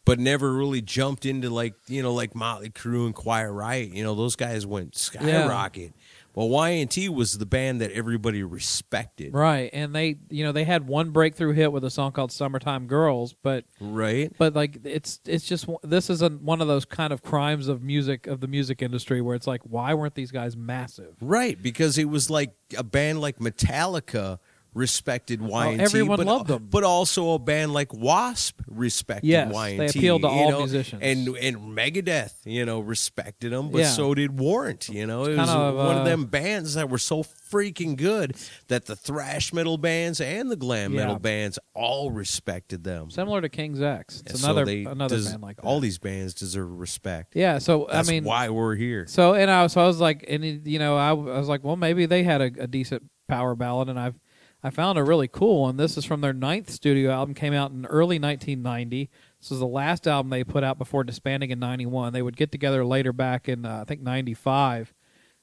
[0.08, 3.90] but never really jumped into like, you know, like Motley Crue and Quiet Riot.
[3.90, 5.92] You know, those guys went skyrocket.
[6.34, 9.34] Well, Y&T was the band that everybody respected.
[9.34, 12.86] Right, and they, you know, they had one breakthrough hit with a song called "Summertime
[12.86, 14.32] Girls," but Right?
[14.38, 17.82] but like it's it's just this is a, one of those kind of crimes of
[17.82, 21.16] music of the music industry where it's like, why weren't these guys massive?
[21.20, 24.38] Right, because it was like a band like Metallica
[24.74, 25.80] respected Y&T.
[25.82, 26.68] everyone but, loved them.
[26.70, 29.76] But also a band like Wasp respected Yes, Y&T.
[29.78, 31.02] they appealed to all know, musicians.
[31.02, 33.88] And and Megadeth, you know, respected them, but Yeah.
[33.90, 34.88] so did Warrant.
[34.88, 38.36] You know, it was of, one uh, of them bands that were so freaking good
[38.68, 41.00] that the thrash metal bands and the glam Yeah.
[41.00, 43.10] metal bands all respected them.
[43.10, 44.22] Similar to King's X.
[44.26, 45.64] It's So another they another des- band like that.
[45.64, 47.34] all these bands deserve respect.
[47.34, 49.06] Yeah, so That's I mean, why we're here.
[49.08, 51.76] So and I so I was like, and you know, I, I was like, well,
[51.76, 54.18] maybe they had a, a decent power ballad, and I've
[54.62, 55.76] I found a really cool one.
[55.76, 59.08] This is from their ninth studio album, came out in early 1990.
[59.40, 62.12] This was the last album they put out before disbanding in '91.
[62.12, 64.92] They would get together later back in uh, I think '95.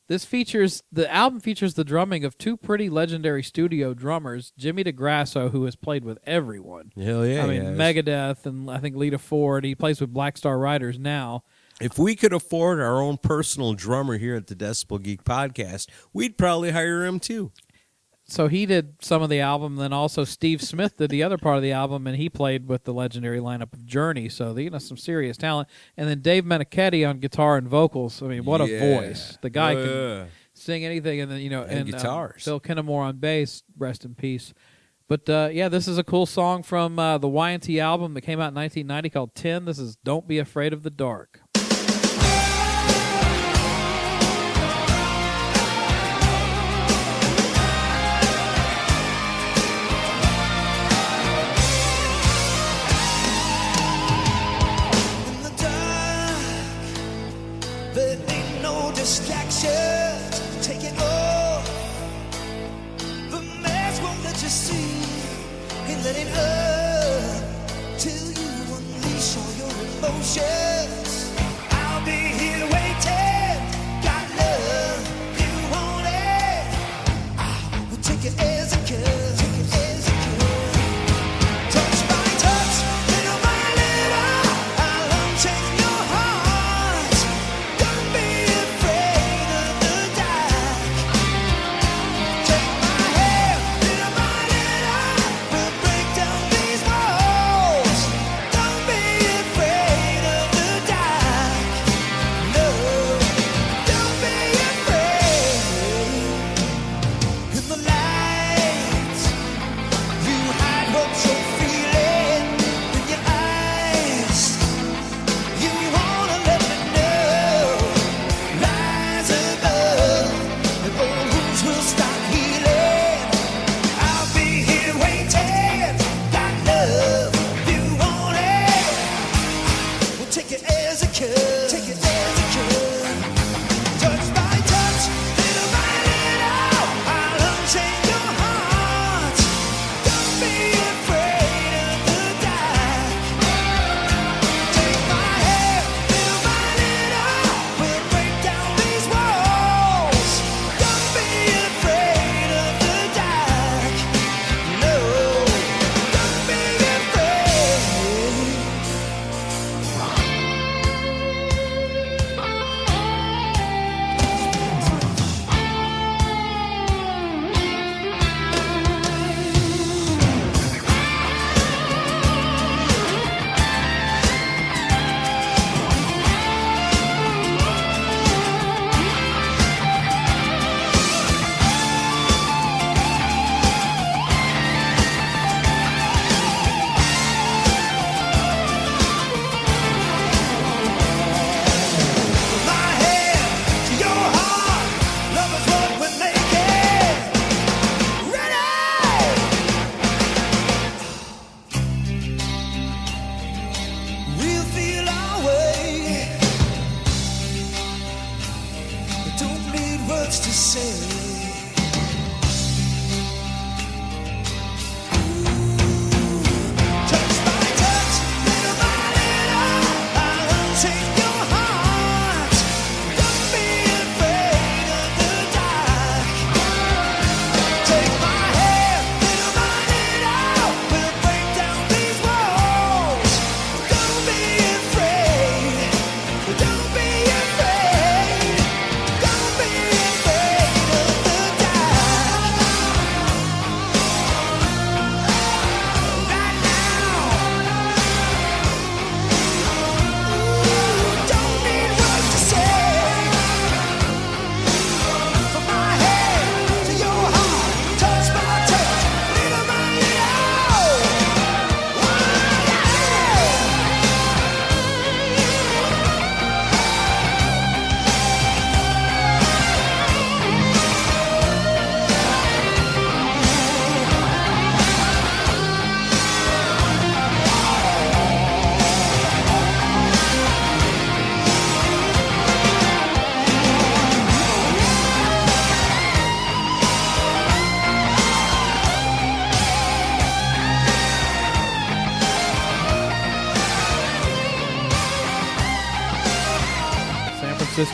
[0.07, 5.49] This features the album features the drumming of two pretty legendary studio drummers, Jimmy DeGrasso,
[5.49, 6.91] who has played with everyone.
[6.95, 7.43] Hell yeah!
[7.43, 7.63] I mean.
[7.75, 9.63] Megadeth and I think Lita Ford.
[9.63, 11.43] He plays with Black Star Riders now.
[11.81, 16.37] If we could afford our own personal drummer here at the Decibel Geek podcast, we'd
[16.37, 17.51] probably hire him too.
[18.27, 19.75] So he did some of the album.
[19.75, 22.83] Then also Steve Smith did the other part of the album, and he played with
[22.83, 24.29] the legendary lineup of Journey.
[24.29, 25.69] So you know some serious talent.
[25.95, 28.21] And then Dave Meniketti on guitar and vocals.
[28.23, 28.79] I mean, what a Yeah.
[28.79, 29.37] voice!
[29.41, 31.21] The guy can sing anything.
[31.21, 32.43] And then you know, And um, guitars.
[32.43, 33.61] Phil Kennemore on bass.
[33.77, 34.53] Rest in peace.
[35.07, 38.39] But uh, yeah, this is a cool song from uh, the Y&T album that came
[38.39, 39.65] out in 1990 called 10.
[39.65, 41.41] This is Don't Be Afraid of the Dark.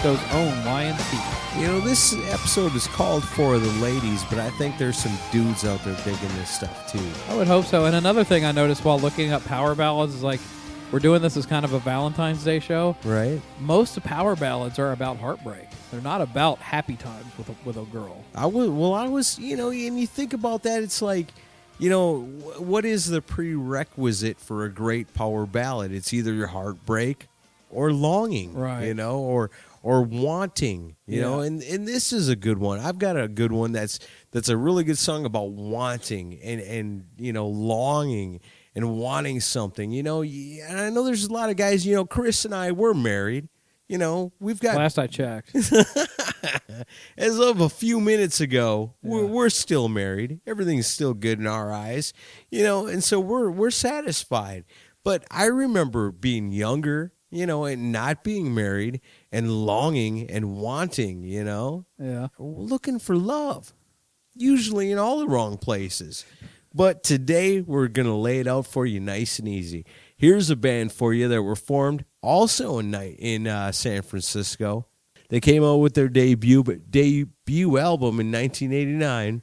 [0.01, 1.61] Francisco's own YNT.
[1.61, 5.63] You know, this episode is called for the ladies, but I think there's some dudes
[5.63, 7.07] out there digging this stuff too.
[7.29, 7.85] I would hope so.
[7.85, 10.39] And another thing I noticed while looking up power ballads is like,
[10.91, 12.95] we're doing this as kind of a Valentine's Day show.
[13.03, 13.39] Right?
[13.59, 15.67] Most of power ballads are about heartbreak.
[15.91, 18.23] They're not about happy times with a, with a girl.
[18.33, 18.95] I was well.
[18.95, 21.27] I was, you know, and you think about that, it's like,
[21.77, 22.21] you know,
[22.57, 25.91] what is the prerequisite for a great power ballad?
[25.91, 27.27] It's either your heartbreak
[27.69, 28.85] or longing, Right.
[28.87, 29.49] You know, or
[29.83, 31.39] or wanting, you know.
[31.39, 32.79] And and this is a good one.
[32.79, 33.99] I've got a good one that's
[34.31, 38.39] that's a really good song about wanting and and you know longing
[38.75, 39.91] and wanting something.
[39.91, 41.85] You know, and I know there's a lot of guys.
[41.85, 43.49] You know, Chris and I we're married.
[43.87, 45.53] You know, we've got Last I checked.
[47.17, 50.39] as of a few minutes ago, we're, we're still married.
[50.47, 52.13] Everything's still good in our eyes,
[52.49, 54.63] you know, and so we're we're satisfied.
[55.03, 59.01] But I remember being younger, you know, and not being married
[59.31, 62.27] and longing and wanting, you know, yeah.
[62.37, 63.73] looking for love,
[64.35, 66.25] usually in all the wrong places.
[66.73, 69.85] But today we're going to lay it out for you nice and easy.
[70.15, 74.85] Here's a band for you that were formed also in night in uh, San Francisco.
[75.29, 79.41] They came out with their debut debut album in 1989.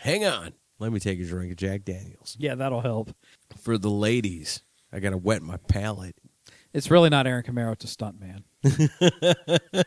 [0.00, 3.14] Hang on, let me take a drink of Jack Daniels Yeah, that'll help.
[3.60, 4.62] for the ladies.
[4.92, 6.16] I gotta wet my palate.
[6.76, 7.72] It's really not Aaron Camaro.
[7.72, 8.44] It's a stunt man.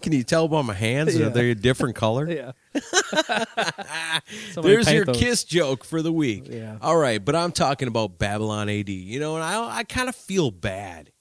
[0.00, 1.14] Can you tell by my hands?
[1.14, 1.26] Yeah.
[1.26, 2.26] Are they a different color?
[2.34, 2.52] Yeah.
[4.56, 5.16] There's your those.
[5.18, 6.46] kiss joke for the week.
[6.48, 6.78] Yeah.
[6.80, 8.88] All right, but I'm talking about Babylon AD.
[8.88, 11.12] You know, and I I kind of feel bad.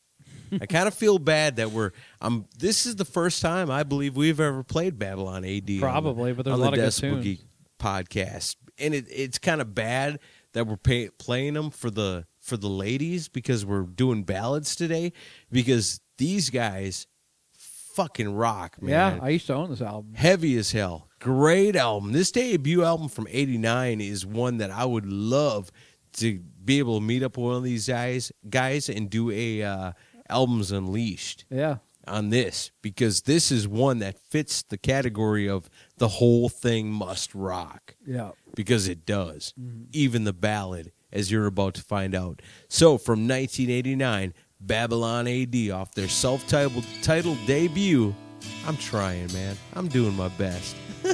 [0.62, 1.92] I kind of feel bad that we're
[2.22, 5.70] um this is the first time I believe we've ever played Babylon AD.
[5.70, 7.44] on Probably, but there's on a lot the of good Decibel tunes.
[7.80, 8.56] Podcast.
[8.80, 10.20] And it, it's kind of bad
[10.54, 15.14] that we're pay, playing them for the for the ladies because we're doing ballads today
[15.52, 17.08] because these guys
[17.54, 20.14] fucking rock, man Yeah, I used to own this album.
[20.16, 21.08] heavy as hell.
[21.20, 22.12] Great album.
[22.12, 25.72] This debut album from '89 is one that I would love
[26.18, 29.64] to be able to meet up with one of these guys, guys, and do a
[29.64, 29.92] uh,
[30.30, 31.78] albums unleashed Yeah.
[32.08, 37.34] on this because this is one that fits the category of the whole thing must
[37.34, 38.32] rock Yeah.
[38.56, 39.54] because it does.
[39.94, 42.42] Even the ballad, as you're about to find out.
[42.68, 48.14] So from 1989, Babylon AD off their self-titled debut.
[48.68, 49.56] I'm trying, man.
[49.74, 50.76] I'm doing my best.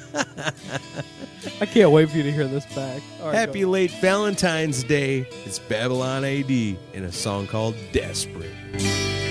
[1.61, 3.01] I can't wait for you to hear this back.
[3.21, 5.27] Right, Happy late Valentine's Day.
[5.45, 9.28] It's Babylon AD in a song called Desperate.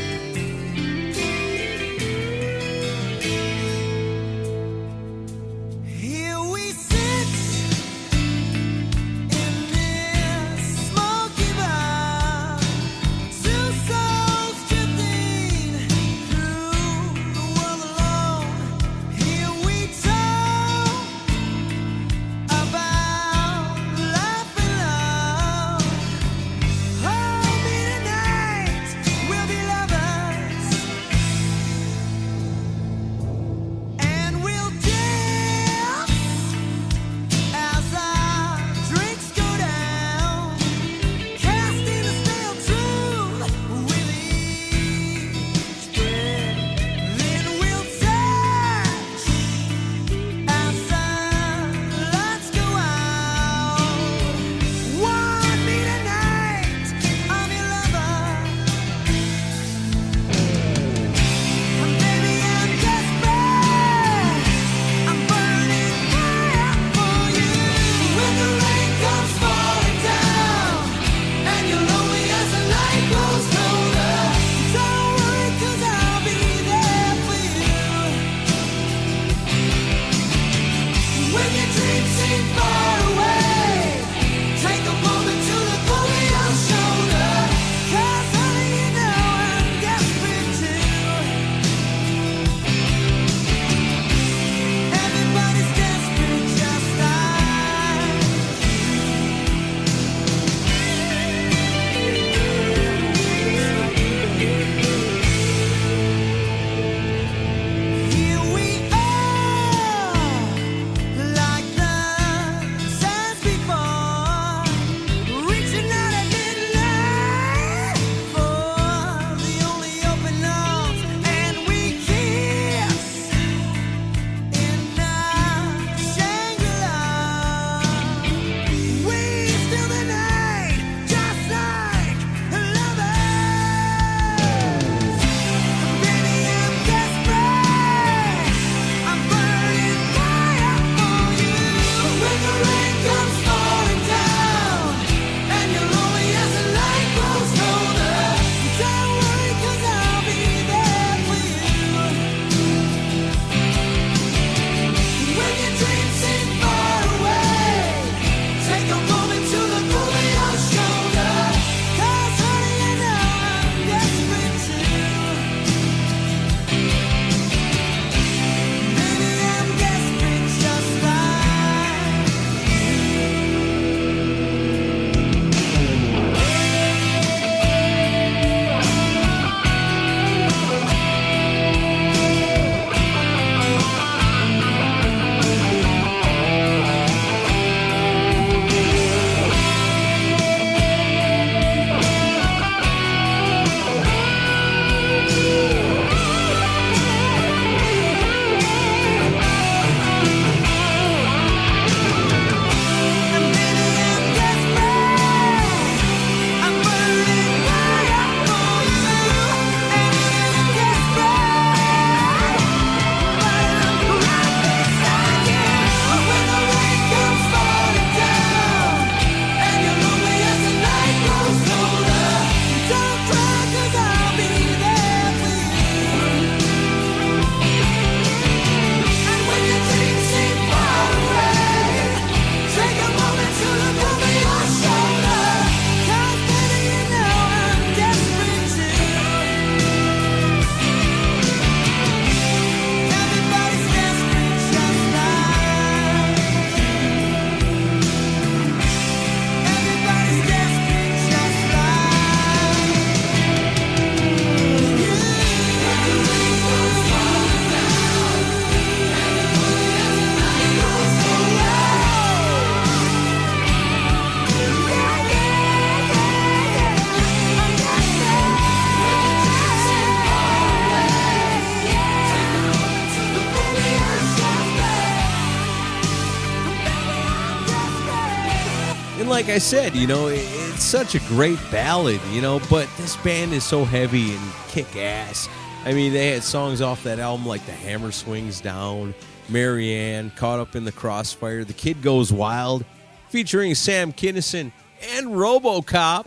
[279.58, 283.64] I said, you know, it's such a great ballad, you know, but this band is
[283.64, 285.48] so heavy and kick ass.
[285.84, 289.16] I mean, they had songs off that album like The Hammer Swings Down,
[289.48, 292.84] Marianne, Caught Up in the Crossfire, The Kid Goes Wild,
[293.30, 294.70] featuring Sam Kinison
[295.16, 296.26] and Robocop.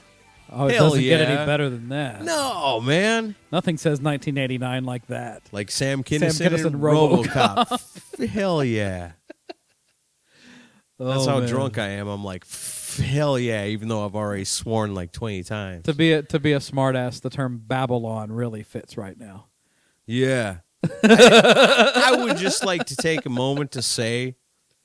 [0.51, 2.25] Oh, it Hell doesn't get any better than that.
[2.25, 3.36] No, man.
[3.49, 5.43] Nothing says 1989 like that.
[5.53, 7.65] Like Sam Kinison, Kinison, and RoboCop.
[7.69, 8.27] RoboCop.
[8.29, 9.13] Hell yeah.
[10.99, 11.47] That's Oh, how man.
[11.47, 12.07] drunk I am.
[12.09, 15.83] I'm like, "F- hell yeah, even though I've already sworn like 20 times.
[15.85, 19.47] To be a, to be a smartass, the term Babylon really fits right now.
[20.05, 20.57] Yeah.
[21.03, 24.35] I, I would just like to take a moment to say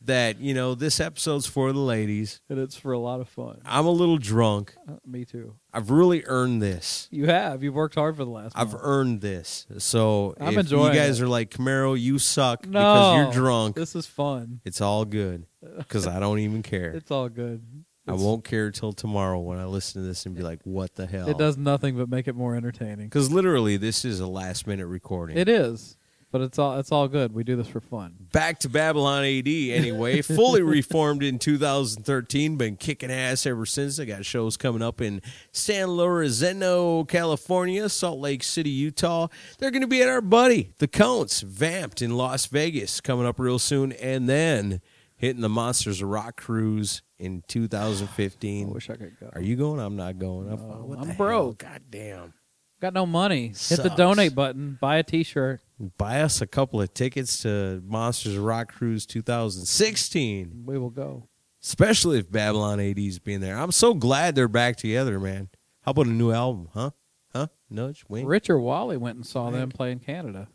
[0.03, 2.41] that, you know, this episode's for the ladies.
[2.49, 3.61] And it's for a lot of fun.
[3.65, 4.75] I'm a little drunk.
[4.89, 5.55] Uh, me too.
[5.73, 7.09] I've really earned this.
[7.11, 7.63] You have.
[7.63, 8.53] You've worked hard for the last.
[8.57, 8.83] I've month.
[8.85, 9.67] earned this.
[9.79, 11.25] So I'm if enjoying you guys it.
[11.25, 14.61] are like, Camaro, you suck no, because you're drunk, This is fun.
[14.65, 15.47] it's all good
[15.79, 16.91] because I don't even care.
[16.91, 17.63] It's all good.
[18.07, 21.07] I won't care till tomorrow when I listen to this and be like, what the
[21.07, 21.29] hell?
[21.29, 23.07] It does nothing but make it more entertaining.
[23.07, 25.37] Because literally, this is a last minute recording.
[25.37, 25.97] It is,
[26.31, 27.33] but it's all it's all good.
[27.33, 28.15] We do this for fun.
[28.33, 30.23] Back to Babylon AD anyway.
[30.23, 32.57] Fully reformed in 2013.
[32.57, 33.99] Been kicking ass ever since.
[33.99, 39.27] I got shows coming up in San Lorenzo, California, Salt Lake City, Utah.
[39.59, 43.41] They're going to be at our buddy, the Counts, Vamped in Las Vegas, coming up
[43.41, 43.91] real soon.
[43.93, 44.81] And then
[45.17, 48.69] hitting the Monsters of Rock cruise in 2015.
[48.69, 49.31] I wish I could go.
[49.35, 49.81] Are you going?
[49.81, 50.51] I'm not going.
[50.51, 50.59] I'm,
[50.89, 51.63] what I'm the broke.
[51.63, 51.71] Hell?
[51.73, 52.35] God damn.
[52.81, 53.49] Got no money.
[53.49, 53.95] Hit the Sucks.
[53.97, 54.77] donate button.
[54.81, 55.61] Buy a T-shirt.
[55.97, 60.65] Buy us a couple of tickets to Monsters of Rock Cruise 2016.
[60.67, 61.29] We will go.
[61.63, 63.59] Especially if Babylon AD's being there.
[63.59, 65.49] I'm so glad they're back together, man.
[65.83, 66.91] How about a new album, huh?
[67.35, 67.47] Huh?
[67.71, 68.29] Nudge, wink.
[68.29, 70.49] Richard Wally went and saw them play in Canada.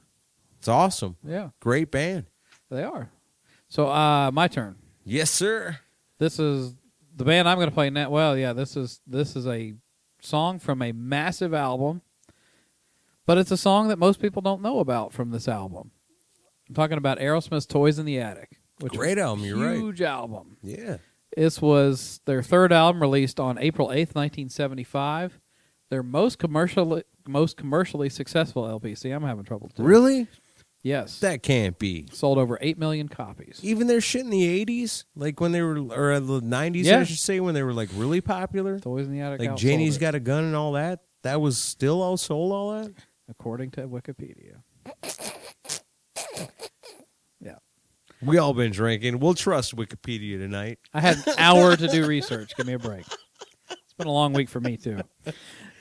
[0.60, 1.18] It's awesome.
[1.24, 2.26] Yeah, Great band.
[2.70, 3.10] they are.
[3.68, 4.76] So, uh, my turn.
[5.04, 5.80] Yes, sir.
[6.22, 6.76] This is
[7.16, 8.12] the band I'm going to play now.
[8.12, 9.74] Well, yeah, this is this is a
[10.22, 12.04] song from a massive album,
[13.26, 15.90] but it's a song that most people don't know about from this album.
[16.70, 19.78] I'm talking about Aerosmith's "Toys in the Attic," which Great album, you're right.
[19.78, 20.58] Huge album.
[20.62, 20.98] Yeah.
[21.36, 25.40] This was their third album released on April 8th, 1975.
[25.90, 28.94] Their most commercially most commercially successful LP.
[28.94, 29.70] See, I'm having trouble.
[29.70, 29.82] Too.
[29.82, 30.28] Really?
[30.84, 31.20] Yes.
[31.20, 32.08] That can't be.
[32.12, 33.60] sold over 8 million copies.
[33.62, 37.00] Even their shit in the 80s, like when they were, or the 90s, Yeah.
[37.00, 38.80] I should say, when they were like really popular.
[38.80, 41.02] Toys in the Attic Like Janie's Got a Gun and all that.
[41.24, 42.94] That was still all sold, all that?
[43.30, 44.62] according to Wikipedia.
[47.40, 47.56] Yeah.
[48.22, 49.20] We all been drinking.
[49.20, 50.80] We'll trust Wikipedia tonight.
[50.94, 52.56] I had an hour to do research.
[52.58, 53.06] Give me a break.
[53.70, 55.00] It's been a long week for me too.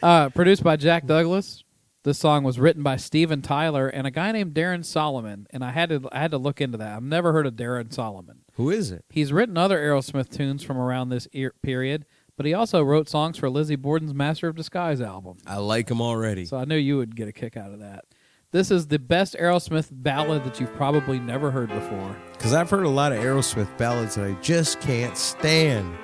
[0.03, 1.65] Uh, produced by Jack Douglas.
[2.03, 5.71] This song was written by Steven Tyler and a guy named Darren Solomon, and I
[5.71, 6.97] had to I had to look into that.
[6.97, 8.39] I've never heard of Darren Solomon.
[8.55, 9.05] Who is it?
[9.11, 12.07] He's written other Aerosmith tunes from around this ear- period,
[12.39, 15.37] but he also wrote songs for Lizzie Borden's Master of Disguise album.
[15.47, 16.47] I like him already.
[16.47, 18.07] So I knew you would get a kick out of that.
[18.51, 22.17] This is the best Aerosmith ballad that you've probably never heard before.
[22.33, 25.95] Because I've heard a lot of Aerosmith ballads that I just can't stand.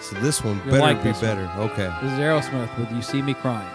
[0.00, 1.36] So this one You'll better like be this one.
[1.36, 1.50] better.
[1.60, 1.92] Okay.
[2.02, 3.68] This is Aerosmith with You See Me Crying.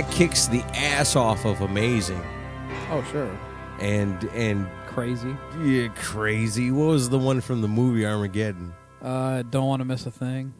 [0.00, 2.22] That kicks the ass off of amazing
[2.90, 3.30] Oh, sure.
[3.80, 5.36] and and Crazy.
[5.62, 6.70] yeah, crazy.
[6.70, 8.74] What was the one from the movie Armageddon?
[9.00, 10.52] Uh, don't want to miss a thing.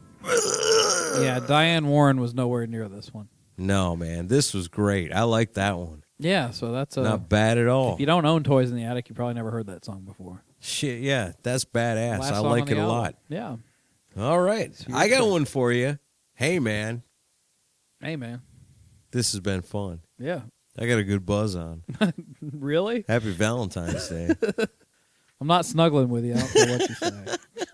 [1.20, 3.28] yeah, Diane Warren was nowhere near this one.
[3.58, 5.12] No, man, this was great.
[5.12, 6.04] I like that one.
[6.18, 7.02] Yeah, so that's a.
[7.02, 7.94] Not bad at all.
[7.94, 10.42] if you don't own Toys in the Attic, you probably never heard that song before.
[10.60, 12.20] Shit, yeah, that's badass.
[12.20, 12.86] Last I song like it a album.
[12.96, 13.14] lot.
[13.28, 13.56] Yeah.
[14.18, 15.30] All right, your I got choice.
[15.30, 15.98] one for you.
[16.34, 17.02] Hey, man,
[18.00, 18.42] Hey, man.
[19.12, 20.00] This has been fun.
[20.18, 20.40] Yeah.
[20.78, 21.82] I got a good buzz on.
[22.42, 23.04] Really?
[23.08, 24.30] Happy Valentine's Day.
[25.40, 26.34] I'm not snuggling with you.
[26.34, 27.36] I don't care what you say.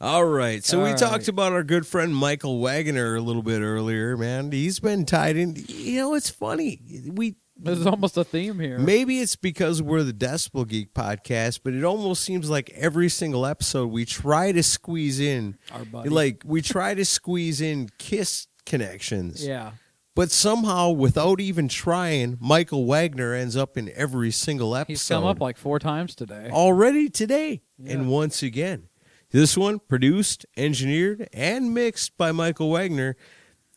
[0.00, 0.64] All right.
[0.64, 4.50] So we All talked about our good friend Michael Wagner a little bit earlier, man.
[4.50, 5.56] He's been tied in.
[5.68, 6.80] You know, it's funny.
[7.06, 8.78] We There's almost a theme here.
[8.78, 13.44] maybe it's because we're the Decibel Geek podcast, but it almost seems like every single
[13.44, 16.08] episode we try to squeeze in Our buddy.
[16.08, 19.46] like we try to squeeze in kiss connections.
[19.46, 19.72] Yeah.
[20.20, 24.92] But somehow without even trying, Michael Wagner ends up in every single episode.
[24.92, 26.50] He's come up like four times today.
[26.52, 27.62] already today.
[27.78, 27.94] Yeah.
[27.94, 28.88] And once again,
[29.30, 33.16] this one produced, engineered, and mixed by Michael Wagner.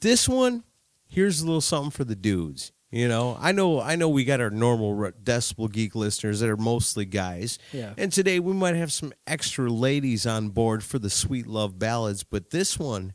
[0.02, 0.66] This one,
[1.08, 2.74] here's a little something for the dudes.
[2.92, 6.58] You know, I know, I know, we got our normal Decibel Geek listeners that are
[6.58, 7.94] mostly guys, Yeah.
[7.98, 12.26] and today we might have some extra ladies on board for the sweet love ballads.
[12.26, 13.14] But this one,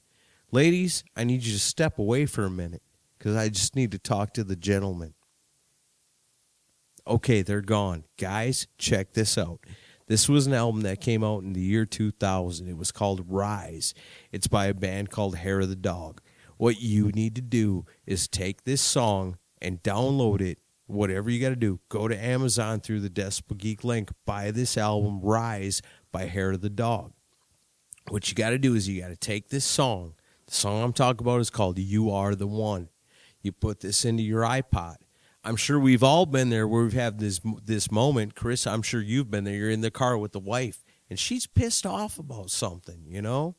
[0.50, 2.80] ladies, I need you to step away for a minute
[3.18, 5.14] because I just need to talk to the gentleman.
[7.06, 8.04] Okay, they're gone.
[8.18, 9.60] Guys, check this out.
[10.06, 12.68] This was an album that came out in the year 2000.
[12.68, 13.92] It was called Rise.
[14.32, 16.22] It's by a band called Hair of the Dog.
[16.56, 20.58] What you need to do is take this song and download it.
[20.86, 24.78] Whatever you got to do, go to Amazon through the Decibel Geek link, buy this
[24.78, 27.12] album Rise by Hair of the Dog.
[28.08, 30.14] What you got to do is you got to take this song.
[30.46, 32.88] The song I'm talking about is called You Are the One.
[33.42, 34.96] You put this into your iPod.
[35.44, 38.66] I'm sure we've all been there where we've had this this moment, Chris.
[38.66, 39.54] I'm sure you've been there.
[39.54, 43.04] You're in the car with the wife, and she's pissed off about something.
[43.06, 43.56] You know,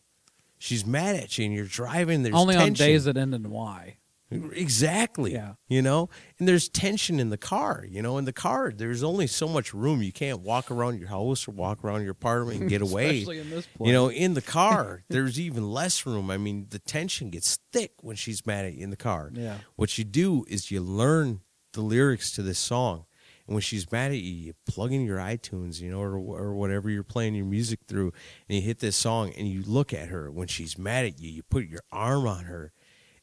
[0.58, 2.24] she's mad at you, and you're driving.
[2.24, 3.98] There's Only on days that end in Y.
[4.32, 5.34] Exactly.
[5.34, 5.54] Yeah.
[5.68, 7.86] You know, and there's tension in the car.
[7.90, 10.02] You know, in the car, there's only so much room.
[10.02, 13.20] You can't walk around your house or walk around your apartment and get away.
[13.20, 13.88] Especially in this place.
[13.88, 16.30] You know, in the car, there's even less room.
[16.30, 19.32] I mean, the tension gets thick when she's mad at you in the car.
[19.34, 19.58] Yeah.
[19.76, 21.42] What you do is you learn
[21.74, 23.06] the lyrics to this song.
[23.48, 26.54] And when she's mad at you, you plug in your iTunes, you know, or, or
[26.54, 28.14] whatever you're playing your music through,
[28.48, 30.30] and you hit this song and you look at her.
[30.30, 32.72] When she's mad at you, you put your arm on her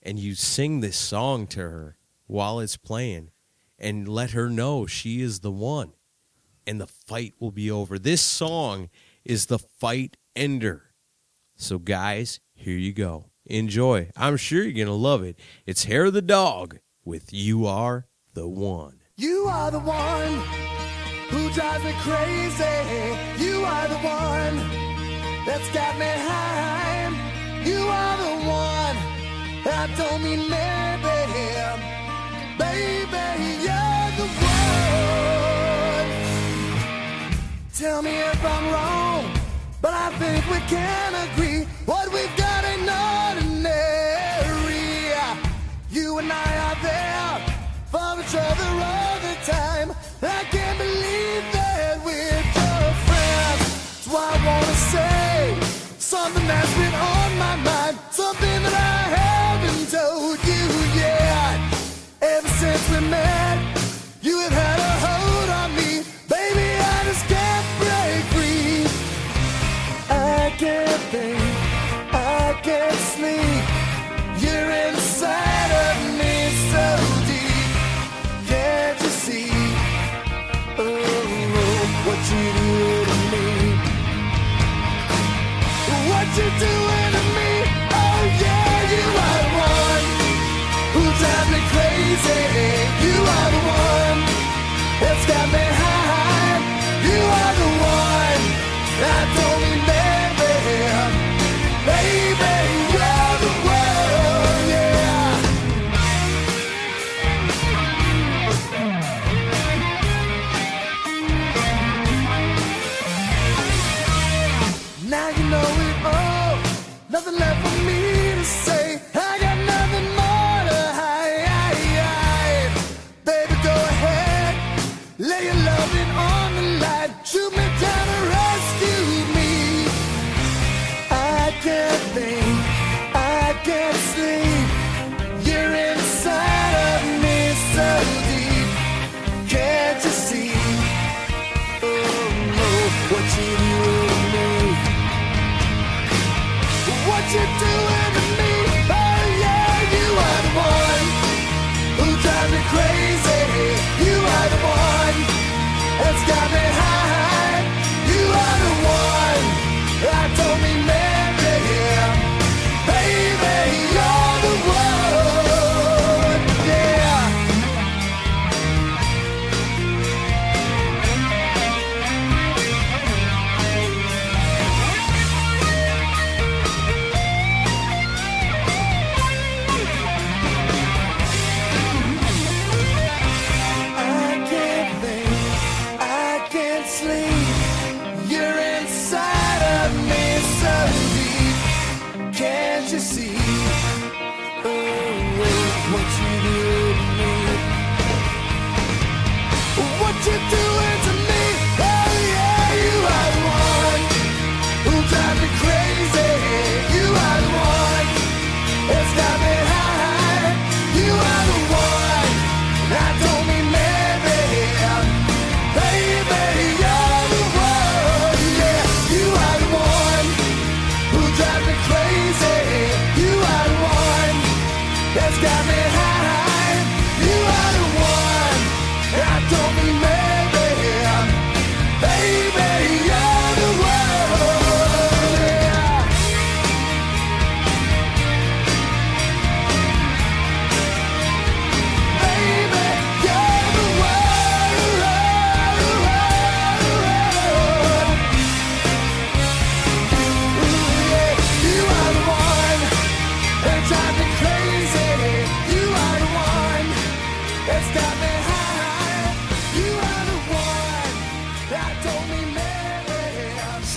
[0.07, 1.97] and you sing this song to her
[2.29, 3.31] while it's playing
[3.77, 5.93] and let her know she is the one
[6.65, 7.99] and the fight will be over.
[7.99, 8.89] This song
[9.25, 10.95] is the fight ender.
[11.57, 13.31] So, guys, here you go.
[13.47, 14.11] Enjoy.
[14.17, 15.39] I'm sure you're going to love it.
[15.67, 19.01] It's Hair of the Dog with You Are the One.
[19.17, 20.35] You are the one
[21.31, 23.45] who drives me crazy.
[23.45, 24.57] You are the one
[25.45, 27.63] that's got me high.
[27.65, 28.36] You are the one.
[29.69, 31.17] I don't mean maybe.
[32.57, 33.25] Baby,
[33.67, 36.11] you're the one.
[37.75, 39.25] Tell me if I'm wrong,
[39.83, 41.67] but I think we can agree.
[41.85, 43.67] What we've got ain't ordinary.
[45.91, 47.41] You and I are there
[47.91, 49.91] for each other all the time.
[50.23, 53.67] I can't believe that we're just friends.
[54.05, 55.57] So I wanna say
[55.99, 59.36] something that's been on my mind, something that I haven't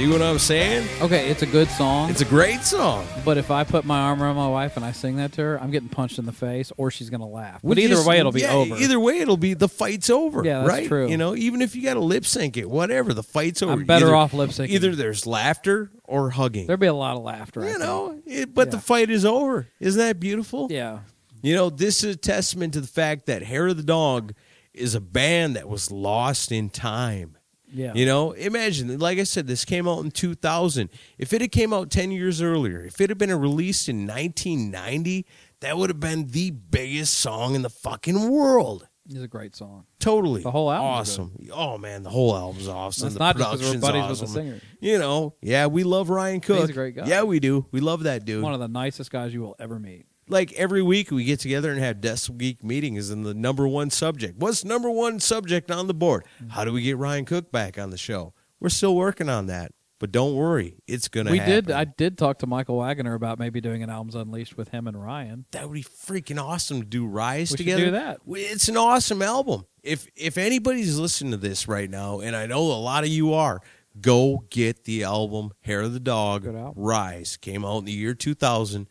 [0.09, 0.87] See what I'm saying?
[1.03, 2.09] Okay, it's a good song.
[2.09, 3.05] It's a great song.
[3.23, 5.61] but if I put my arm around my wife and I sing that to her,
[5.61, 7.59] I'm getting punched in the face, or she's gonna laugh.
[7.63, 8.75] But either way, it'll be yeah, over.
[8.75, 10.43] Either way, it'll be the fight's over.
[10.43, 10.87] Yeah, that's right?
[10.87, 11.07] true.
[11.07, 13.73] You know, even if you got to lip sync it, whatever, the fight's over.
[13.73, 14.69] I'm better Either- off lip syncing.
[14.69, 16.65] Either there's laughter or hugging.
[16.65, 17.61] There'd be a lot of laughter.
[17.61, 17.83] I you think.
[17.83, 18.81] know, it, but the Yeah.
[18.81, 19.67] fight is over.
[19.79, 20.69] Isn't that beautiful?
[20.71, 21.01] Yeah.
[21.43, 24.33] You know, this is a testament to the fact that Hair of the Dog
[24.73, 27.35] is a band that was lost in time.
[27.71, 27.93] Yeah.
[27.93, 30.89] You know, imagine, like I said, this came out in 2000.
[31.17, 35.25] If it had came out 10 years earlier, if it had been released in 1990,
[35.61, 38.87] that would have been the biggest song in the fucking world.
[39.11, 39.85] It's a great song.
[39.99, 40.43] Totally.
[40.43, 40.87] The whole album.
[40.87, 41.47] awesome.
[41.51, 43.11] Oh man, the whole album's awesome.
[43.11, 44.35] The not just we're production's buddies with the awesome.
[44.35, 44.61] singer.
[44.79, 46.59] You know, yeah, we love Ryan Cook.
[46.59, 47.07] He's a great guy.
[47.07, 47.65] Yeah, we do.
[47.71, 48.43] We love that dude.
[48.43, 50.05] One of the nicest guys you will ever meet.
[50.29, 53.89] Like every week we get together and have Decibel Geek meetings and the number one
[53.89, 54.37] subject.
[54.37, 56.25] What's number one subject on the board?
[56.49, 58.33] How do we get Ryan Cook back on the show?
[58.59, 59.71] We're still working on that.
[59.99, 61.53] But don't worry, it's gonna we happen.
[61.65, 61.71] did.
[61.71, 64.95] I did talk to Michael Wagner about maybe doing an albums unleashed with him and
[65.01, 65.43] Ryan.
[65.51, 67.85] that would be freaking awesome to do Rise We together.
[67.85, 68.21] do that.
[68.25, 69.65] It's an awesome album.
[69.83, 73.33] If if anybody's listening to this right now, and I know a lot of you
[73.33, 73.59] are,
[73.99, 76.47] go get the album Hair of the Dog
[76.77, 77.35] Rise.
[77.35, 78.87] Came out in the year 2000.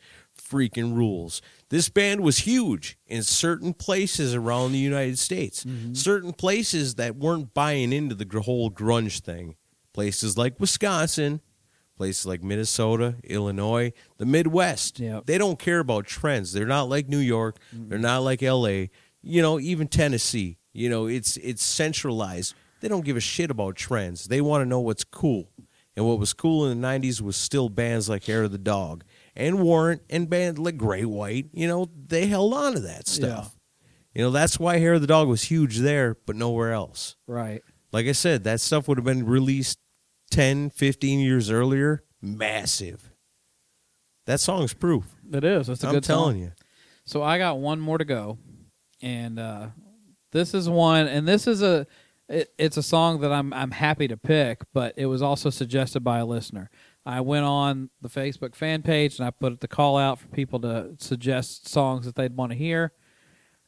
[0.49, 1.43] Freaking rules.
[1.69, 5.65] This band was huge in certain places around the United States.
[5.65, 5.95] Mm-hmm.
[5.95, 9.57] Certain places that weren't buying into the whole grunge thing.
[9.93, 11.41] Places like Wisconsin,
[11.97, 15.01] places like Minnesota, Illinois, the Midwest.
[15.01, 15.27] Yep.
[15.27, 16.53] They don't care about trends.
[16.53, 17.59] They're not like New York.
[17.73, 18.87] They're not like LA.
[19.21, 20.57] You know, even Tennessee.
[20.73, 22.55] You know, it's it's centralized.
[22.81, 24.27] They don't give a shit about trends.
[24.27, 25.51] They want to know what's cool.
[25.97, 29.03] And what was cool in the '90s was still bands like Hair of the Dog
[29.39, 31.47] and Warrant and band like Great White.
[31.53, 33.55] You know, they held on to that stuff.
[34.15, 37.15] You know, that's why Hair of the Dog was huge there, but nowhere else.
[37.27, 37.63] Right.
[37.93, 39.79] Like I said, that stuff would have been released
[40.33, 42.03] 10, 15 years earlier.
[42.21, 43.13] Massive.
[44.27, 45.05] That song's proof.
[45.33, 45.69] It is.
[45.69, 46.43] It's a I'm good telling song.
[46.43, 46.53] you.
[47.05, 48.39] So I got one more to go,
[49.01, 49.69] and uh,
[50.33, 51.87] this is one, and this is a,
[52.29, 56.01] it, it's a song that I'm I'm happy to pick, but it was also suggested
[56.01, 56.69] by a listener.
[57.09, 60.61] I went on the Facebook fan page and I put the call out for people
[60.61, 62.93] to suggest songs that they'd want to hear,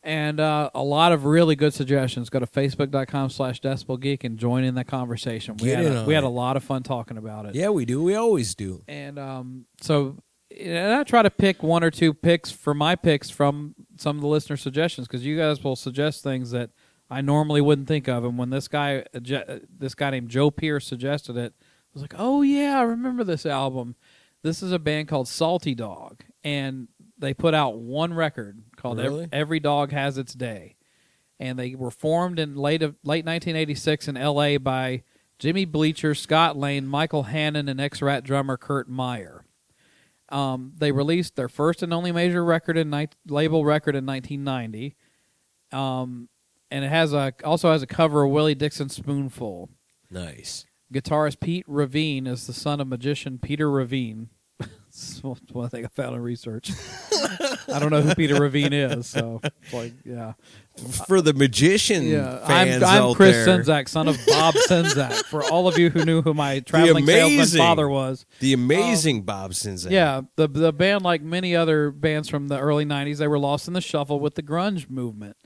[0.02, 2.28] and uh, a lot of really good suggestions.
[2.28, 5.56] Go to facebook.com slash decibel geek and join in that conversation.
[5.56, 7.54] We Get had a, we had a lot of fun talking about it.
[7.54, 8.02] Yeah, we do.
[8.02, 8.84] We always do.
[8.86, 10.18] And um, so,
[10.58, 14.22] and I try to pick one or two picks for my picks from some of
[14.22, 16.72] the listener suggestions because you guys will suggest things that
[17.08, 18.22] I normally wouldn't think of.
[18.22, 21.54] And when this guy, uh, uh, this guy named Joe Pierce suggested it,
[21.92, 23.96] was like, oh yeah, I remember this album.
[24.42, 26.88] This is a band called Salty Dog, and
[27.18, 29.28] they put out one record called Really?
[29.32, 30.76] Every Dog Has Its Day,
[31.38, 34.56] and they were formed in late of, late 1986 in L.A.
[34.56, 35.02] by
[35.38, 39.44] Jimmy Bleacher, Scott Lane, Michael Hannon, and ex-Rat drummer Kurt Meyer.
[40.30, 44.96] Um, they released their first and only major record in ni- label record in 1990,
[45.72, 46.28] um,
[46.70, 49.70] and it has a also has a cover of Willie Dixon's "Spoonful."
[50.08, 50.66] Nice.
[50.92, 54.28] Guitarist Pete Ravine is the son of magician Peter Ravine.
[54.58, 56.72] That's one thing I found in research.
[57.72, 59.40] I don't know who Peter Ravine is, so
[59.72, 60.32] like, yeah,
[61.06, 62.44] For the magician yeah.
[62.44, 65.12] fans I'm, I'm out Chris there, Czynszak, son of Bob Czynszak.
[65.26, 68.64] For all of you who knew who my traveling salesman amazing- father was, the um,
[68.64, 69.92] amazing Bob Czynszak.
[69.92, 73.68] Yeah, the the band, like many other bands from the early '90s, they were lost
[73.68, 75.36] in the shuffle with the grunge movement,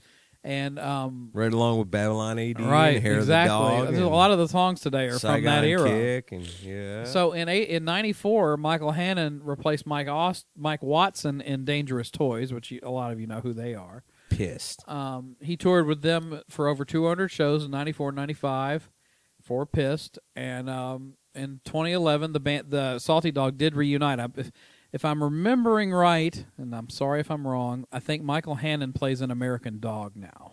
[0.44, 3.56] and um, Right along with Babylon AD right, and Hair exactly.
[3.56, 3.88] of the Dog.
[3.94, 5.88] There's a lot of the songs today are from that era.
[5.88, 7.04] Kick and yeah.
[7.04, 12.52] So in eight, in '94, Michael Hannon replaced Mike Aust- Mike Watson in Dangerous Toys,
[12.52, 14.04] which you, a lot of you know who they are.
[14.30, 14.86] pissed.
[14.88, 18.90] Um, he toured with them for over 200 shows in 94, 95
[19.42, 24.20] for Pissed, and um, in 2011, the band, the Salty Dog, did reunite.
[24.20, 24.28] I,
[24.94, 29.20] if, I'm remembering right, and I'm sorry if I'm wrong, I think Michael Hannon plays
[29.20, 30.52] an American Dog now.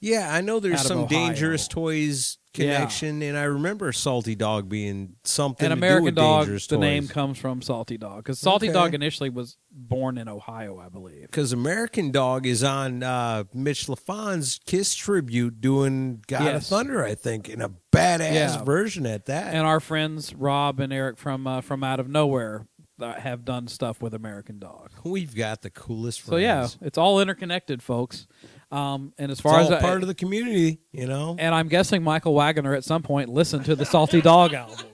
[0.00, 1.08] Yeah, I know there's some Ohio.
[1.08, 2.76] dangerous toys Yeah.
[2.76, 6.80] connection, and I remember Salty Dog being something do American with Dog, dangerous the toys.
[6.80, 8.74] name comes from Salty Dog because Salty Okay.
[8.74, 11.22] Dog initially was born in Ohio, I believe.
[11.22, 17.14] because American Dog is on uh, Mitch Lafon's Kiss tribute doing God of Thunder, I
[17.14, 18.62] think, in a badass Yeah.
[18.64, 19.54] version at that.
[19.54, 22.66] And our friends Rob and Eric from uh, from Out of Nowhere
[23.00, 24.90] uh, have done stuff with American Dog.
[25.04, 26.30] We've got the coolest friends.
[26.30, 28.26] So yeah, it's all interconnected, folks.
[28.72, 31.36] Um, and as far as I- part of the community, you know.
[31.38, 34.84] and I'm guessing Michael Wagner at some point listened to the Salty Dog album.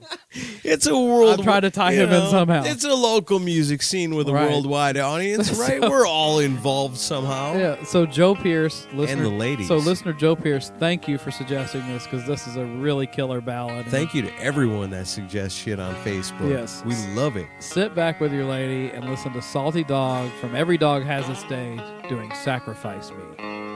[0.63, 1.39] It's a world.
[1.39, 2.63] I'll try to tie him in somehow.
[2.65, 4.49] It's a local music scene with a Right.
[4.49, 5.81] worldwide audience, right?
[5.81, 7.55] So- We're all involved somehow.
[7.57, 7.83] Yeah.
[7.83, 9.67] So Joe Pierce, listener, the ladies.
[9.67, 13.41] So listener Joe Pierce, thank you for suggesting this because this is a really killer
[13.41, 13.87] ballad.
[13.87, 16.49] Thank you to everyone that suggests shit on Facebook.
[16.49, 16.83] Yes.
[16.85, 17.47] we love it.
[17.59, 21.43] Sit back with your lady and listen to Salty Dog from Every Dog Has Its
[21.45, 21.79] Day
[22.13, 23.72] doing Sacrifice Me.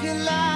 [0.00, 0.49] Take your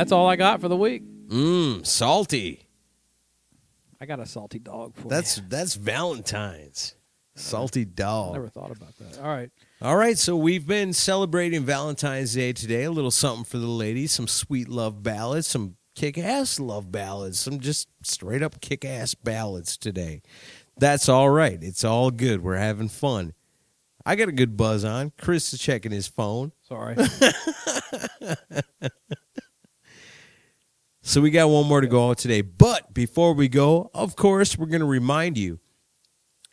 [0.00, 1.02] that's all I got for the week.
[1.28, 2.66] Mmm, salty.
[4.00, 5.44] I got a salty dog for That's you.
[5.48, 6.94] that's Valentine's.
[7.36, 8.32] Salty dog.
[8.32, 9.18] Never thought about that.
[9.20, 9.50] All right.
[9.82, 12.84] All right, so we've been celebrating Valentine's Day today.
[12.84, 17.38] A little something for the ladies, some sweet love ballads, some kick ass love ballads,
[17.38, 20.22] some just straight up kick ass ballads today.
[20.78, 21.58] That's all right.
[21.62, 22.42] It's all good.
[22.42, 23.34] We're having fun.
[24.06, 25.12] I got a good buzz on.
[25.18, 26.52] Chris is checking his phone.
[26.62, 26.96] Sorry.
[31.10, 32.40] So we got one more to go out today.
[32.40, 35.58] But before we go, of course, we're going to remind you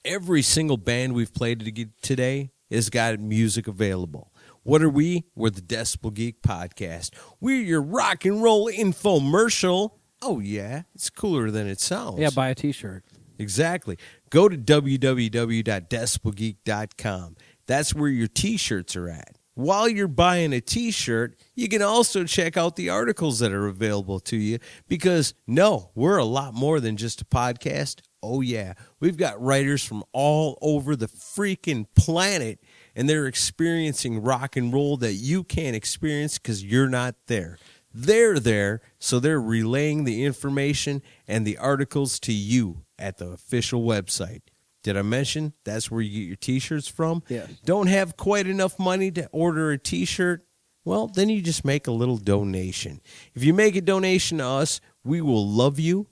[0.03, 4.33] every single band we've played today has got music available.
[4.63, 5.25] What are we?
[5.35, 7.11] We're the Decibel Geek Podcast.
[7.39, 9.91] We're your rock and roll infomercial.
[10.23, 10.81] Oh, yeah.
[10.95, 12.17] It's cooler than it sounds.
[12.17, 13.03] yeah, buy a T-shirt.
[13.37, 13.99] Exactly.
[14.31, 17.35] Go to www.decibelgeek.com.
[17.67, 19.36] That's where your t shirts are at.
[19.57, 23.65] While you're buying a t shirt, you can also check out the articles that are
[23.65, 28.01] available to you because, no, we're a lot more than just a podcast.
[28.21, 28.73] Oh, yeah.
[28.99, 32.59] We've got writers from all over the freaking planet,
[32.95, 37.57] and they're experiencing rock and roll that you can't experience because you're not there.
[37.91, 43.81] They're there, so they're relaying the information and the articles to you at the official
[43.81, 44.41] website.
[44.87, 47.21] Did I mention that's where you get your t shirts from?
[47.27, 47.49] Yes.
[47.65, 50.45] Don't have quite enough money to order a t shirt?
[50.85, 53.01] Well, then you just make a little donation.
[53.35, 56.07] If you make a donation to us, we will love you.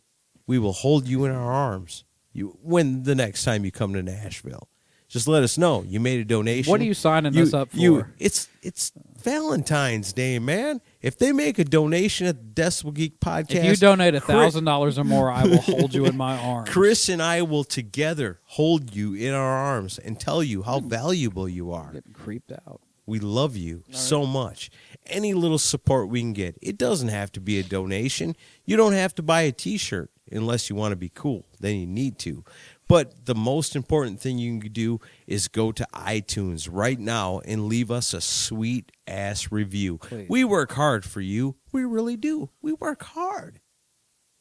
[0.46, 2.04] We will hold you in our arms.
[2.34, 4.68] You when the next time you come to Nashville.
[5.08, 6.70] Just let us know you made a donation.
[6.70, 7.78] What are you signing this up for?
[7.78, 8.14] You, for?
[8.20, 8.92] it's it's
[9.24, 10.82] Valentine's Day, man.
[11.06, 14.66] If they make a donation at the Decibel Geek Podcast, If you donate a thousand
[14.66, 16.68] dollars or more, I will hold you in my arms.
[16.72, 21.48] Chris and I will together hold you in our arms and tell you how valuable
[21.48, 21.92] you are.
[21.94, 22.82] getting creeped out.
[23.06, 24.72] We love you so much.
[25.06, 26.58] Any little support we can get.
[26.60, 28.36] It doesn't have to be a donation.
[28.66, 31.46] You don't have to buy a t shirt unless you want to be cool.
[31.60, 32.44] Then you need to.
[32.88, 37.66] But the most important thing you can do is go to iTunes right now and
[37.66, 39.98] leave us a sweet ass review.
[39.98, 40.30] Please.
[40.30, 41.56] We work hard for you.
[41.72, 42.52] We really do.
[42.62, 43.60] We work hard.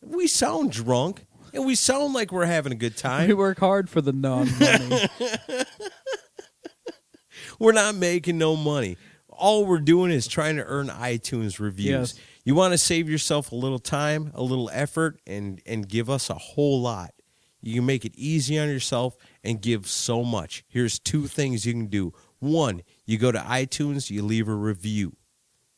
[0.02, 3.28] We sound drunk and we sound like we're having a good time.
[3.28, 5.08] We work hard for the non-money.
[7.58, 8.96] We're not making no money.
[9.28, 12.14] All we're doing is trying to earn iTunes reviews.
[12.14, 12.20] Yes.
[12.44, 16.30] You want to save yourself a little time, a little effort, and and give us
[16.30, 17.12] a whole lot.
[17.64, 20.64] You can make it easy on yourself and give so much.
[20.68, 22.12] Here's two things you can do.
[22.38, 25.16] One, you go to iTunes, you leave a review.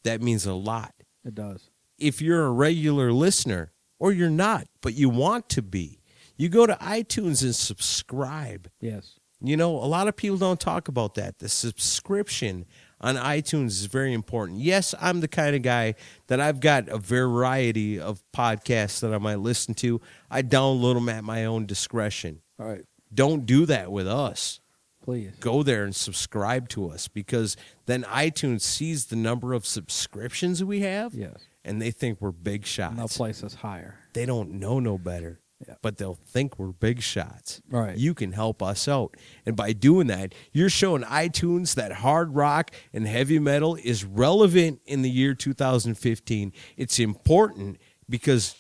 [0.02, 0.94] That means a lot.
[1.24, 1.70] it does.
[1.98, 6.00] If you're a regular listener, or you're not, but you want to be,
[6.36, 8.70] you go to iTunes and subscribe.
[8.80, 9.18] Yes.
[9.40, 11.38] You know, a lot of people don't talk about that.
[11.38, 12.66] The subscription
[13.00, 14.60] on iTunes is very important.
[14.60, 15.94] Yes, I'm the kind of guy
[16.28, 20.00] that I've got a variety of podcasts that I might listen to.
[20.30, 22.40] I download them at my own discretion.
[22.58, 22.84] All right.
[23.12, 24.60] Don't do that with us.
[25.04, 25.32] Please.
[25.38, 27.56] Go there and subscribe to us because
[27.86, 31.36] then iTunes sees the number of subscriptions we have Yes.
[31.64, 33.16] and they think we're big And they'll shots.
[33.16, 33.94] place us higher.
[34.14, 35.38] They don't know no better.
[35.66, 35.74] Yeah.
[35.80, 37.62] But they'll think we're big shots.
[37.70, 37.96] Right.
[37.96, 39.16] You can help us out.
[39.46, 44.80] And by doing that, you're showing iTunes that hard rock and heavy metal is relevant
[44.84, 46.52] in the year 2015.
[46.76, 47.78] It's important
[48.08, 48.54] because,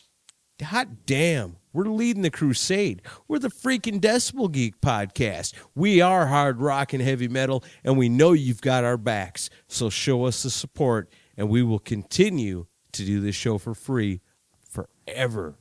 [0.62, 3.02] hot damn, we're leading the crusade.
[3.28, 5.52] We're the freaking Decibel Geek podcast.
[5.74, 9.50] We are hard rock and heavy metal, and we know you've got our backs.
[9.68, 14.22] So show us the support, and we will continue to do this show for free
[14.66, 15.58] forever.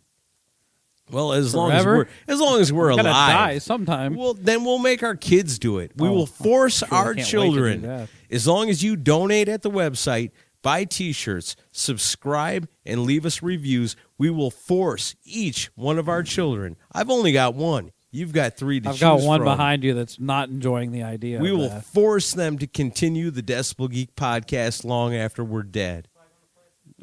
[1.12, 3.32] Well, as long as we're as long as we're Gotta alive.
[3.34, 4.16] die sometime.
[4.16, 5.92] Well, then we'll make our kids do it.
[5.96, 8.08] We Oh, will oh, force sure, our can't wait to do children.
[8.32, 10.32] As long as you donate at the website,
[10.64, 16.76] buy T-shirts, subscribe, and leave us reviews, we will force each one of our children.
[16.92, 17.92] I've only got one.
[18.12, 19.46] You've got three to I've got one from.
[19.46, 21.40] behind you that's not enjoying the idea.
[21.40, 21.86] We will that.
[21.86, 26.08] force them to continue the Decibel Geek podcast long after we're dead.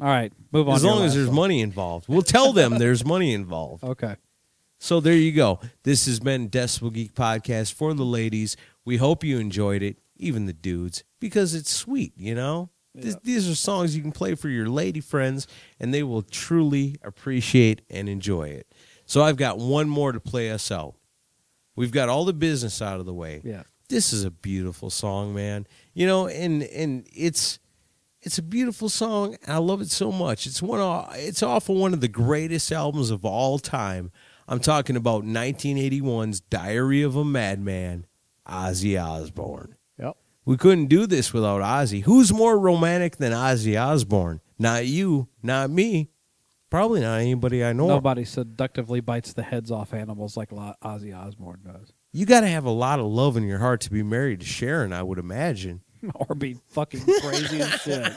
[0.01, 0.75] All right, move on.
[0.75, 1.35] As to your long as last there's one.
[1.35, 3.83] money involved, we'll tell them there's money involved.
[3.83, 4.15] Okay.
[4.79, 5.59] So there you go.
[5.83, 8.57] This has been Decibel Geek Podcast for the ladies.
[8.83, 12.69] We hope you enjoyed it, even the dudes, because it's sweet, you know?
[13.01, 15.47] Th- These are songs you can play for your lady friends,
[15.79, 18.67] and they will truly appreciate and enjoy it.
[19.05, 20.95] So I've got one more to play us out.
[21.77, 23.41] We've got all the business out of the way.
[23.43, 23.63] Yeah.
[23.89, 25.65] This is a beautiful song, man.
[25.93, 27.57] You know, and and it's
[28.23, 29.35] it's a beautiful song.
[29.43, 30.47] And I love it so much.
[30.47, 30.79] It's one.
[30.79, 34.11] Of, it's off of one of the greatest albums of all time.
[34.47, 38.05] I'm talking about 1981's Diary of a Madman,
[38.47, 39.75] Ozzy Osbourne.
[39.97, 40.17] Yep.
[40.45, 42.03] We couldn't do this without Ozzy.
[42.03, 44.41] Who's more romantic than Ozzy Osbourne?
[44.59, 46.09] Not you, not me,
[46.69, 47.87] probably not anybody I know.
[47.87, 52.65] Nobody seductively bites the heads off animals like Ozzy Osbourne does, You got to have
[52.65, 55.81] a lot of love in your heart to be married to Sharon, I would imagine.
[56.15, 58.13] or be fucking crazy as shit.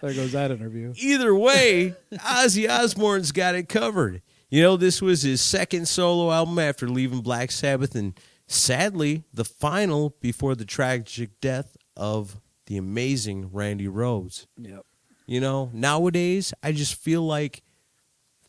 [0.00, 0.92] There goes that interview.
[0.96, 4.22] Either way, Ozzy Osbourne's got it covered.
[4.50, 9.44] You know, this was his second solo album after leaving Black Sabbath, and sadly, the
[9.44, 14.46] final before the tragic death of the amazing Randy Rhoads.
[14.56, 14.84] Yep.
[15.26, 17.62] You know, nowadays, I just feel like,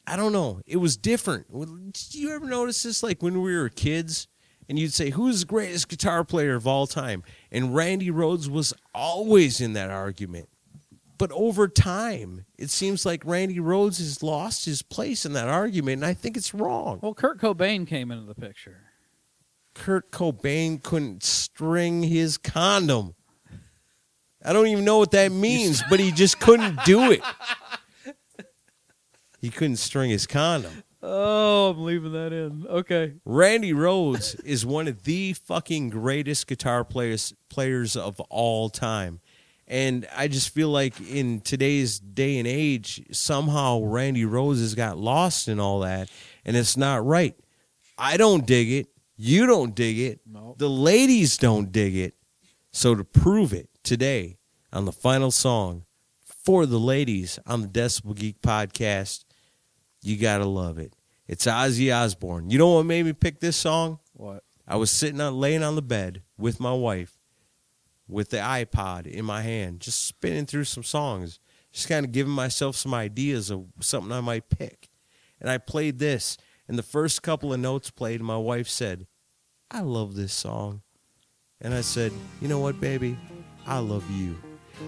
[0.07, 1.47] I don't know, it was different.
[1.51, 3.03] Did you ever notice this?
[3.03, 4.29] Like when we were kids,
[4.69, 7.23] and you'd say, Who's the greatest guitar player of all time?
[7.51, 10.47] And Randy Rhoads was always in that argument.
[11.17, 15.95] But over time, it seems like Randy Rhoads has lost his place in that argument,
[15.95, 16.99] and I think it's wrong.
[17.01, 18.77] Well, Kurt Cobain came into the picture.
[19.73, 23.15] Kurt Cobain couldn't string his condom.
[24.45, 27.21] I don't even know what that means, but he just couldn't do it.
[29.41, 30.83] He couldn't string his condom.
[31.01, 32.67] Oh, I'm leaving that in.
[32.67, 33.13] Okay.
[33.25, 39.21] Randy Rhoads is one of the fucking greatest guitar players players of all time.
[39.67, 44.97] And I just feel like in today's day and age, somehow Randy Rhoads has got
[44.97, 46.09] lost in all that,
[46.43, 47.35] and it's not right.
[47.95, 48.87] I don't dig it.
[49.15, 50.21] You don't dig it.
[50.25, 50.55] No.
[50.57, 52.15] The ladies don't dig it.
[52.71, 54.37] So to prove it today
[54.73, 55.85] on the final song
[56.23, 59.25] for the ladies on the Decibel Geek podcast,
[60.01, 60.93] you gotta love it.
[61.27, 62.49] It's Ozzy Osbourne.
[62.49, 63.99] You know what made me pick this song?
[64.13, 64.43] What?
[64.67, 67.19] I was sitting on laying on the bed with my wife
[68.07, 71.39] with the iPod in my hand, just spinning through some songs,
[71.71, 74.89] just kind of giving myself some ideas of something I might pick.
[75.39, 79.05] And I played this, and the first couple of notes played, and my wife said,
[79.69, 80.81] I love this song.
[81.61, 82.11] And I said,
[82.41, 83.17] You know what, baby?
[83.67, 84.35] I love you.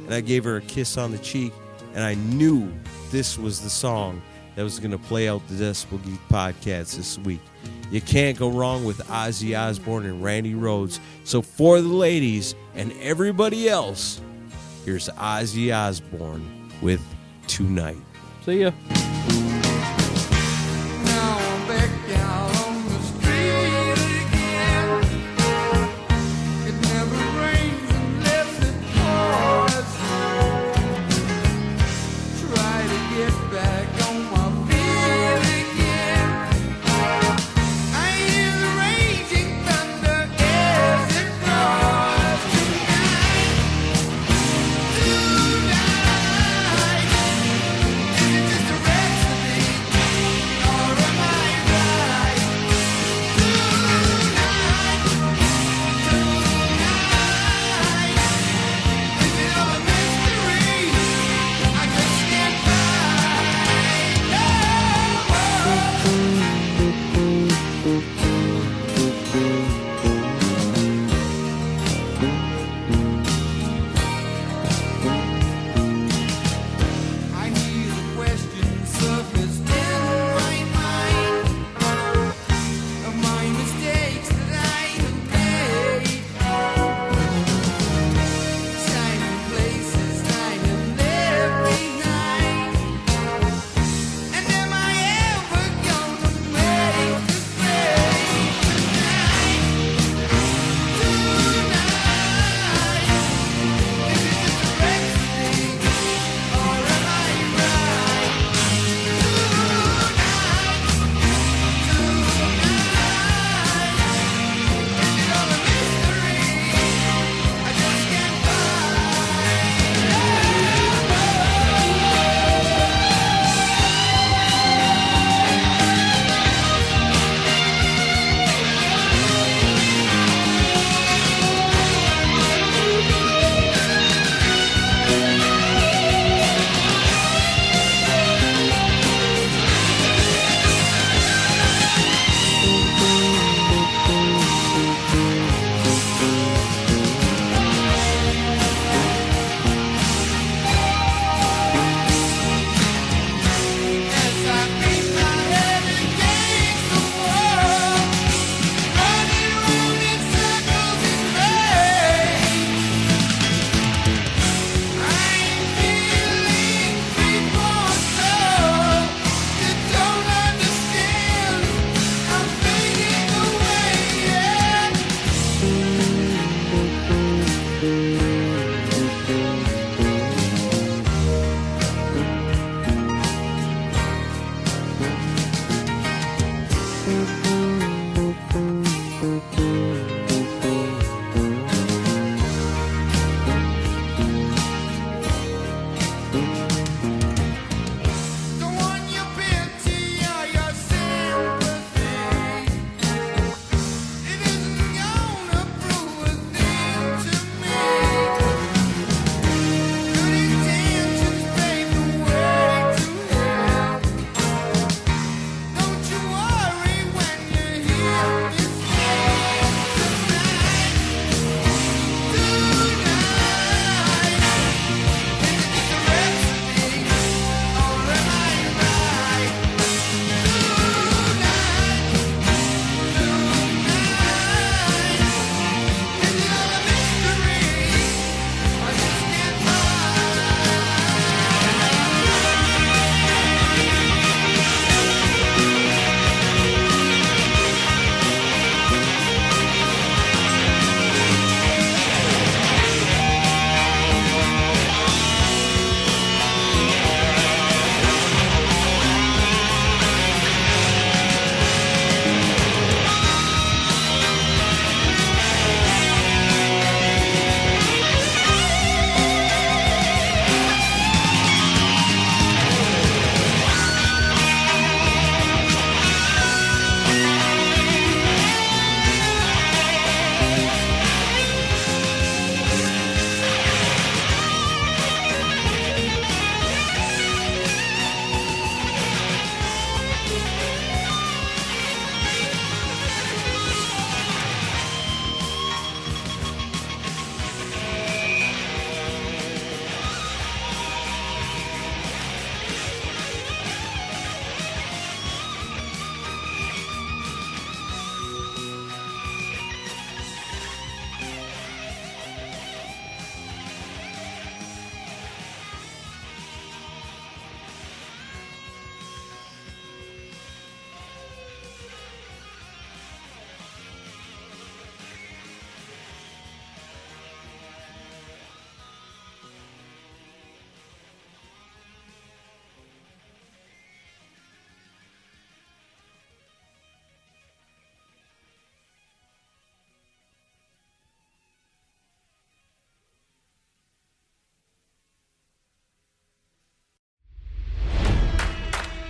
[0.05, 1.53] And I gave her a kiss on the cheek,
[1.93, 2.71] and I knew
[3.11, 4.21] this was the song
[4.55, 7.41] that was going to play out the Decibel Geek podcast this week.
[7.89, 10.99] You can't go wrong with Ozzy Osbourne and Randy Rhoads.
[11.23, 14.21] So for the ladies and everybody else,
[14.85, 17.01] here's Ozzy Osbourne with
[17.47, 17.97] Tonight.
[18.45, 18.71] See ya.